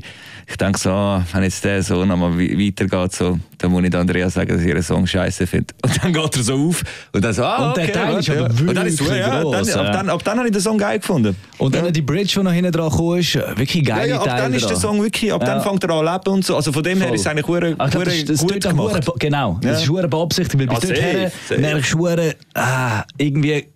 Ich 0.47 0.57
denke 0.57 0.79
so, 0.79 0.91
ah, 0.91 1.25
wenn 1.33 1.43
jetzt 1.43 1.65
der 1.65 1.83
so 1.83 2.05
nochmal 2.05 2.39
we- 2.39 2.57
weitergeht, 2.59 3.13
so, 3.13 3.39
dann 3.63 3.71
muss 3.73 3.83
ich 3.85 3.91
der 3.91 4.01
Andrea 4.01 4.29
sagen, 4.29 4.51
dass 4.53 4.61
ich 4.61 4.69
ihren 4.69 4.83
Song 4.83 5.07
scheiße 5.07 5.47
finde. 5.47 5.73
Und 5.85 6.03
dann 6.03 6.13
geht 6.13 6.37
er 6.37 6.43
so 6.43 6.55
auf 6.69 6.83
und 7.13 7.25
dann 7.25 7.33
so, 7.33 7.45
ah, 7.45 7.69
Und 7.69 7.77
der 7.77 7.85
okay, 7.85 7.93
Teil 7.93 8.19
ist 8.19 8.31
aber 8.31 8.41
ja. 8.41 8.47
Und 8.69 8.75
dann 8.75 8.87
ist 8.87 9.01
wirklich 9.01 9.19
ja, 9.21 9.41
gross, 9.43 9.53
dann, 9.53 9.67
ja. 9.67 9.75
ab, 9.89 9.93
dann, 9.93 10.09
ab 10.11 10.25
dann 10.25 10.39
habe 10.39 10.49
ich 10.49 10.53
den 10.53 10.61
Song 10.61 10.79
geil 10.79 10.99
gefunden. 10.99 11.37
Und 11.59 11.75
dann 11.75 11.93
die 11.93 12.03
Bridge, 12.03 12.35
die 12.37 12.43
noch 12.43 12.53
hinten 12.53 12.73
dran 12.73 12.91
kam, 12.91 13.17
ist 13.19 13.35
äh, 13.37 13.41
wirklich 13.57 13.87
Ja, 13.87 13.97
geil. 13.97 14.09
ja, 14.11 14.19
ab 14.21 14.25
dann 14.27 14.53
ist 14.55 14.69
der 14.69 14.77
Song 14.77 15.03
wirklich, 15.03 15.33
ab 15.33 15.45
dann 15.45 15.63
fängt 15.63 15.85
er 15.85 15.91
an 15.91 16.07
zu 16.07 16.13
leben 16.13 16.37
und 16.37 16.45
so. 16.45 16.57
Also 16.57 16.73
von 16.73 16.83
dem 16.83 16.99
her 16.99 17.07
Voll. 17.09 17.15
ist 17.17 17.21
es 17.23 17.27
eigentlich 17.27 17.47
hure, 17.47 17.75
Ach, 17.79 17.95
hure 17.95 18.05
das, 18.05 18.25
das 18.25 18.39
gut 18.41 18.53
hure 18.53 18.61
gemacht. 18.61 19.05
be- 19.07 19.13
Genau, 19.19 19.59
Ja. 19.63 19.71
das 19.73 19.83
ist 19.83 19.89
hure 19.89 20.09
beabsichtigt, 20.09 20.59
weil 20.59 20.67
bis 20.67 20.79
Ah, 20.91 20.95
dorthin 20.95 21.61
merkst 21.61 21.93
du 21.95 21.99
hure, 21.99 22.35
ah, 22.55 23.05
irgendwie 23.19 23.67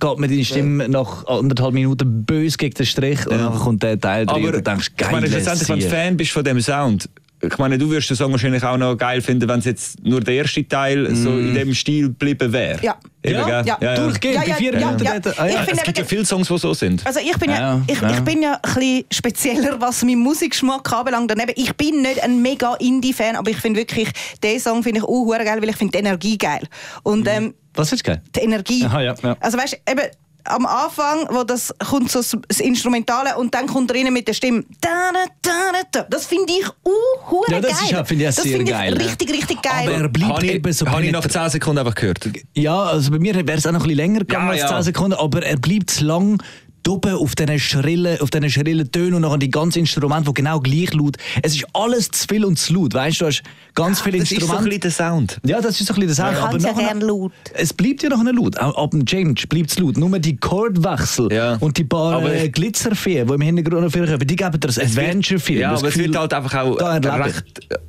geht 0.00 0.18
mir 0.18 0.28
deine 0.28 0.44
Stimme 0.44 0.88
nach 0.88 1.26
anderthalb 1.26 1.72
Minuten 1.74 2.24
böse 2.24 2.56
gegen 2.56 2.74
den 2.74 2.86
Strich 2.86 3.26
und 3.26 3.38
dann 3.38 3.54
kommt 3.58 3.82
der 3.82 3.98
Teil 3.98 4.26
drin 4.26 4.36
und 4.36 4.42
Aber 4.44 4.52
du 4.58 4.62
denkst, 4.62 4.92
geil, 4.96 5.08
ich 5.08 5.12
meine, 5.12 5.28
schlussendlich, 5.28 5.68
wenn 5.68 5.78
du 5.80 5.88
Fan 5.88 6.16
bist 6.16 6.30
von 6.32 6.44
dem 6.44 6.60
Sound, 6.60 7.08
ich 7.40 7.58
meine, 7.58 7.78
du 7.78 7.88
wirst 7.90 8.10
den 8.10 8.16
Song 8.16 8.32
wahrscheinlich 8.32 8.64
auch 8.64 8.76
noch 8.76 8.96
geil 8.96 9.20
finden, 9.22 9.48
wenn 9.48 9.60
es 9.60 9.64
jetzt 9.64 10.04
nur 10.04 10.20
der 10.20 10.34
erste 10.34 10.66
Teil 10.66 11.14
so 11.14 11.30
in 11.30 11.54
dem 11.54 11.72
Stil 11.72 12.08
geblieben 12.08 12.52
wäre. 12.52 12.80
Ja. 12.82 12.96
Eben, 13.22 13.48
Ja, 13.48 13.62
ja, 13.80 13.94
durchgehend, 13.94 14.36
Ja, 14.36 14.42
die 14.42 14.50
ja, 14.50 14.56
vier 14.56 14.72
ja, 14.72 14.78
Minuten 14.86 15.04
ja. 15.04 15.20
dort. 15.20 15.38
Ah, 15.38 15.46
ja. 15.46 15.52
Ich 15.52 15.58
finde 15.60 15.76
Es 15.76 15.82
gibt 15.84 15.98
ja 15.98 16.04
viele 16.04 16.24
Songs, 16.24 16.48
die 16.48 16.58
so 16.58 16.74
sind. 16.74 17.06
Also 17.06 17.20
ich 17.20 17.36
bin 17.38 17.50
ja, 17.50 17.58
Ja, 17.58 17.82
ich, 17.86 18.00
ja. 18.00 18.10
ich 18.10 18.20
bin 18.20 18.42
ja 18.42 18.54
ein 18.54 18.74
bisschen 18.74 19.04
spezieller, 19.12 19.80
was 19.80 20.02
meinen 20.04 20.20
Musikgeschmack 20.20 20.92
anbelangt. 20.92 21.30
Daneben, 21.30 21.52
ich 21.56 21.72
bin 21.76 22.02
nicht 22.02 22.22
ein 22.22 22.42
mega 22.42 22.74
Indie-Fan, 22.74 23.36
aber 23.36 23.50
ich 23.50 23.58
finde 23.58 23.80
wirklich, 23.80 24.08
den 24.42 24.58
Song 24.58 24.82
finde 24.82 24.98
ich 25.00 25.04
auch 25.04 25.08
hure 25.08 25.44
geil, 25.44 25.60
weil 25.62 25.68
ich 25.68 25.76
finde 25.76 25.92
die 25.92 25.98
Energie 25.98 26.38
geil. 26.38 26.62
Und 27.04 27.28
ähm, 27.28 27.54
Was 27.74 27.92
ist 27.92 28.02
geil? 28.02 28.20
die 28.34 28.40
Energie. 28.40 28.84
Aha, 28.84 29.00
ja, 29.00 29.14
ja. 29.22 29.36
Also 29.40 29.58
weißt 29.58 29.74
du, 29.86 29.92
eben 29.92 30.02
am 30.48 30.66
Anfang, 30.66 31.26
wo 31.30 31.44
das 31.44 31.74
kommt 31.88 32.10
so 32.10 32.20
das- 32.20 32.60
Instrumentale 32.60 33.36
und 33.36 33.54
dann 33.54 33.66
kommt 33.66 33.90
er 33.90 33.96
rein 33.96 34.12
mit 34.12 34.26
der 34.28 34.32
Stimme. 34.34 34.64
Da, 34.80 35.10
da, 35.12 35.24
da, 35.42 35.50
da, 35.72 35.78
da. 35.90 36.02
Das 36.08 36.26
finde 36.26 36.52
ich 36.52 36.66
uh, 36.84 37.44
Ja, 37.48 37.60
das 37.60 37.70
geil. 37.80 38.00
ist 38.00 38.08
finde 38.08 38.24
ich 38.24 38.30
auch 38.30 38.34
das 38.34 38.44
finde 38.44 38.64
geil, 38.72 38.94
ich 38.94 39.00
ja. 39.02 39.06
richtig, 39.08 39.32
richtig 39.32 39.62
geil. 39.62 39.88
Aber 39.88 39.92
er 39.92 40.08
bleibt 40.08 40.32
Habe 40.32 40.46
ich, 40.46 40.52
eben 40.52 40.72
so 40.72 40.86
habe 40.86 41.04
ich 41.04 41.12
nach 41.12 41.20
penetrant. 41.22 41.50
10 41.52 41.60
Sekunden 41.60 41.78
einfach 41.78 41.94
gehört. 41.94 42.28
Ja, 42.54 42.82
also 42.84 43.10
bei 43.10 43.18
mir 43.18 43.34
wäre 43.34 43.52
es 43.58 43.66
auch 43.66 43.72
noch 43.72 43.80
ein 43.80 43.82
bisschen 43.84 43.96
länger 43.96 44.20
gegangen 44.20 44.46
Ja, 44.46 44.52
als 44.52 44.60
ja. 44.62 44.68
10 44.68 44.82
Sekunden, 44.82 45.14
aber 45.18 45.42
er 45.44 45.56
bleibt 45.58 46.00
lang 46.00 46.42
oben 46.86 47.12
auf 47.14 47.34
diesen 47.34 47.58
schrillen, 47.58 48.20
auf 48.20 48.30
diesen 48.30 48.50
schrillen 48.50 48.90
Tönen 48.90 49.14
und 49.14 49.22
nachher 49.22 49.38
die 49.38 49.50
ganzen 49.50 49.80
Instrumente, 49.80 50.28
die 50.30 50.34
genau 50.34 50.60
gleich 50.60 50.92
laut. 50.94 51.16
Es 51.42 51.54
ist 51.54 51.64
alles 51.74 52.10
zu 52.10 52.26
viel 52.28 52.44
und 52.44 52.58
zu 52.58 52.74
laut. 52.74 52.94
Weißt 52.94 53.20
du, 53.20 53.24
du 53.24 53.28
hast 53.30 53.42
ganz 53.74 54.00
viele 54.00 54.18
Das 54.18 54.30
ist 54.32 54.40
so 54.40 54.46
ein 54.56 54.64
Instrumente. 54.64 54.78
bisschen 54.78 54.80
der 54.80 54.90
Sound. 54.90 55.40
ja, 55.44 55.60
das 55.60 55.80
ist 55.80 55.86
so 55.86 55.94
ein 55.94 56.00
bisschen 56.00 56.24
das 56.24 56.32
Ich 56.32 56.38
auch. 56.38 56.48
Aber 56.48 56.58
ja 56.58 56.72
nachher- 56.72 56.94
laut. 57.06 57.32
Es 57.54 57.72
bleibt 57.72 58.02
ja 58.02 58.08
noch 58.08 58.22
nicht 58.22 58.36
laut. 58.36 58.58
Auch 58.58 58.82
ab 58.84 58.90
dem 58.92 59.04
Change 59.04 59.46
bleibt 59.48 59.70
es 59.70 59.78
laut. 59.78 59.96
Nur 59.96 60.18
die 60.18 60.36
Chordwechsel 60.36 61.32
Ja. 61.32 61.56
und 61.60 61.76
die 61.76 61.84
paar 61.84 62.14
Aber 62.16 62.32
äh, 62.34 62.48
Glitzerfeen, 62.48 63.26
die 63.26 63.34
im 63.34 63.40
Hintergrund 63.40 63.82
noch 63.84 63.92
kommen, 63.92 64.18
die 64.26 64.36
geben 64.36 64.52
dir 64.52 64.58
das 64.58 64.78
Adventure-Feel. 64.78 65.58
Ja, 65.60 65.70
Das 65.72 65.80
aber 65.80 65.88
es 65.88 65.94
Gefühl, 65.94 66.08
wird 66.12 66.18
halt 66.20 66.32
einfach 66.34 66.54
auch 66.54 66.76
recht, 66.80 67.44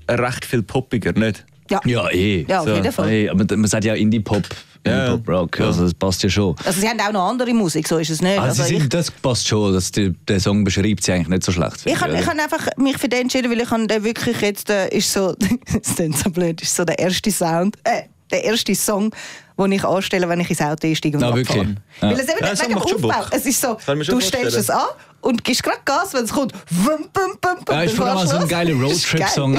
recht 0.10 0.46
viel 0.46 0.64
poppiger, 0.64 1.14
nicht? 1.14 1.46
Ja. 1.70 1.80
Ja, 1.86 2.10
eh. 2.10 2.46
Ja, 2.50 2.62
auf 2.62 2.68
So, 2.68 2.74
jeden 2.76 2.92
Fall. 2.92 3.08
Hey, 3.10 3.30
aber 3.30 3.46
man 3.56 3.68
sagt 3.68 3.86
ja 3.86 3.94
Indie-Pop, 3.94 4.44
Ja. 4.88 5.08
Indie-Pop-Rock, 5.08 5.60
Ja. 5.60 5.66
also 5.68 5.84
das 5.84 5.94
passt 5.94 6.24
ja 6.24 6.30
schon. 6.30 6.56
Also 6.66 6.80
sie 6.80 6.88
haben 6.88 7.00
auch 7.02 7.12
noch 7.12 7.28
andere 7.30 7.54
Musik, 7.54 7.88
so 7.88 7.98
ist 7.98 8.10
es 8.10 8.22
nicht. 8.22 8.40
Also, 8.40 8.62
Also 8.62 8.64
sie 8.64 8.76
ich, 8.76 8.80
sind, 8.82 8.94
das 8.94 9.12
passt 9.12 9.48
schon, 9.48 9.74
dass 9.74 9.92
die, 9.92 10.12
der 10.28 10.40
Song 10.40 10.64
beschreibt 10.64 11.04
sie 11.04 11.12
eigentlich 11.12 11.28
nicht 11.28 11.44
so 11.44 11.52
schlecht. 11.52 11.82
Ich 11.86 12.00
habe 12.00 12.18
hab 12.26 12.40
einfach 12.40 12.68
mich 12.78 12.98
für 12.98 13.10
den 13.10 13.22
entschieden, 13.24 13.52
weil 13.52 13.60
ich 13.62 13.70
habe 13.70 13.86
den 13.88 14.04
wirklich 14.04 14.40
jetzt, 14.42 14.70
äh, 14.70 14.88
ist 14.90 15.12
so, 15.12 15.36
das 15.84 15.96
klingt 15.96 16.18
so 16.18 16.30
blöd, 16.30 16.62
ist 16.62 16.76
so 16.76 16.86
der 16.86 16.98
erste 16.98 17.30
Sound, 17.32 17.78
äh, 17.84 18.04
der 18.32 18.44
erste 18.46 18.74
Song, 18.76 19.12
den 19.58 19.72
ich 19.74 19.84
anstelle, 19.84 20.30
wenn 20.30 20.40
ich 20.40 20.50
ins 20.50 20.62
Auto 20.62 20.88
einsteige 20.88 21.18
und 21.18 21.24
Ah, 21.24 21.30
abfahre. 21.30 21.46
wirklich? 21.60 21.68
Ja. 22.02 22.10
Weil 22.12 22.20
es 22.20 22.30
eben 22.30 22.40
Ja, 22.46 22.62
wegen 22.68 22.76
Aufbau, 22.78 23.08
Bock. 23.10 23.28
es 23.32 23.46
ist 23.46 23.60
so, 23.60 23.78
du 23.86 24.22
stellst 24.22 24.56
es 24.56 24.70
an 24.70 24.88
und 25.22 25.44
gibst 25.44 25.64
gerade 25.64 25.78
Gas, 25.86 26.14
wenn 26.14 26.24
es 26.26 26.32
kommt. 26.34 26.54
Wum, 26.70 27.10
bum, 27.14 27.38
bum, 27.42 27.66
bum, 27.66 27.76
Ja, 27.76 27.90
vor 27.90 28.06
allem 28.08 28.18
fährst 28.18 28.30
so 28.30 28.36
ein 28.36 28.42
los. 28.42 28.50
geiler 28.50 28.72
Ist 28.72 28.82
Roadtrip-Song 29.14 29.58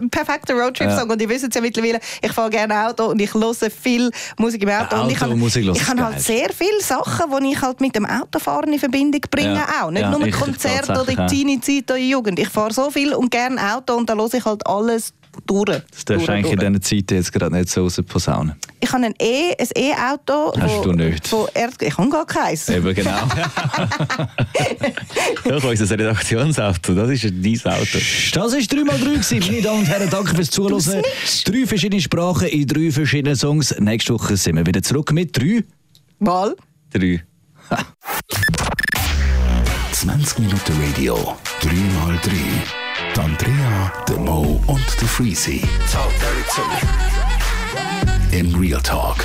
ein 0.00 0.10
perfekter 0.10 0.54
Roadtrip-Song 0.54 1.10
und 1.10 1.20
ihr 1.22 1.28
wisst 1.28 1.44
es 1.48 1.54
ja 1.54 1.60
mittlerweile, 1.60 2.00
ich 2.22 2.32
fahre 2.32 2.50
gerne 2.50 2.86
Auto 2.86 3.06
und 3.06 3.20
ich 3.20 3.32
höre 3.34 3.54
viel 3.54 4.10
Musik 4.38 4.62
im 4.62 4.68
Auto. 4.70 4.96
Ja, 4.96 5.02
und 5.02 5.10
ich 5.10 5.20
habe 5.20 5.32
Automusik 5.32 5.64
hören 5.64 5.76
ich 5.76 5.88
halt 5.88 6.20
sehr 6.20 6.50
viele 6.52 6.80
Sachen, 6.80 7.30
die 7.42 7.52
ich 7.52 7.60
halt 7.62 7.80
mit 7.80 7.94
dem 7.94 8.06
Autofahren 8.06 8.72
in 8.72 8.78
Verbindung 8.78 9.20
bringe 9.30 9.54
Ja. 9.54 9.84
auch. 9.84 9.90
Nicht 9.90 10.02
Ja, 10.02 10.10
nur 10.10 10.26
ich 10.26 10.34
Konzerte 10.34 10.92
oder 11.00 11.12
ja. 11.12 11.26
die 11.26 11.36
Teenie-Zeit 11.36 11.90
oder 11.90 11.98
Jugend. 11.98 12.38
Ich 12.38 12.48
fahre 12.48 12.72
so 12.72 12.90
viel 12.90 13.12
und 13.14 13.30
gerne 13.30 13.60
Auto 13.74 13.94
und 13.94 14.08
da 14.08 14.14
höre 14.14 14.32
ich 14.32 14.44
halt 14.44 14.66
alles 14.66 15.12
durch. 15.50 15.82
Das 15.90 16.04
darfst 16.04 16.28
du 16.28 16.32
eigentlich 16.32 16.52
in 16.52 16.58
diesen 16.58 16.82
Zeiten 16.82 17.14
jetzt 17.14 17.32
gerade 17.32 17.54
nicht 17.54 17.68
so 17.68 17.82
raus 17.82 18.00
posaunen. 18.06 18.54
Ich 18.80 18.90
habe 18.92 19.04
ein 19.04 19.14
E- 19.20 19.52
E-Auto. 19.74 20.52
Hast 20.58 20.76
wo- 20.76 20.82
du 20.84 20.92
nicht. 20.92 21.28
Von 21.28 21.46
Erd 21.54 21.74
ich 21.82 21.96
habe 21.96 22.08
gar 22.08 22.26
keins. 22.26 22.68
Eben, 22.68 22.94
genau. 22.94 23.10
Ja, 25.44 25.56
unser 25.56 25.90
Redaktionsauto, 25.98 26.94
das 26.94 27.10
ist 27.10 27.24
dein 27.24 27.72
Auto. 27.72 27.98
das 27.98 28.34
war 28.34 28.48
3x3 28.48 28.98
gewesen. 28.98 29.38
Meine 29.40 29.62
Damen 29.62 29.78
und 29.80 29.86
Herren, 29.88 30.10
danke 30.10 30.34
fürs 30.34 30.50
Zuhören. 30.50 31.02
Drei 31.44 31.66
verschiedene 31.66 32.00
Sprachen 32.00 32.48
in 32.48 32.66
drei 32.66 32.90
verschiedenen 32.90 33.36
Songs. 33.36 33.74
Nächste 33.78 34.14
Woche 34.14 34.36
sind 34.36 34.56
wir 34.56 34.66
wieder 34.66 34.82
zurück 34.82 35.12
mit 35.12 35.36
drei. 35.36 35.64
Mal. 36.18 36.54
Drei. 36.92 37.22
20 39.92 40.38
Minuten 40.38 40.72
Radio, 40.82 41.36
3x3. 41.62 42.79
Andrea, 43.20 43.92
der 44.08 44.16
Mo 44.16 44.62
und 44.66 45.00
der 45.00 45.08
Freezy. 45.08 45.62
Im 48.30 48.54
Real 48.54 48.80
Talk. 48.80 49.18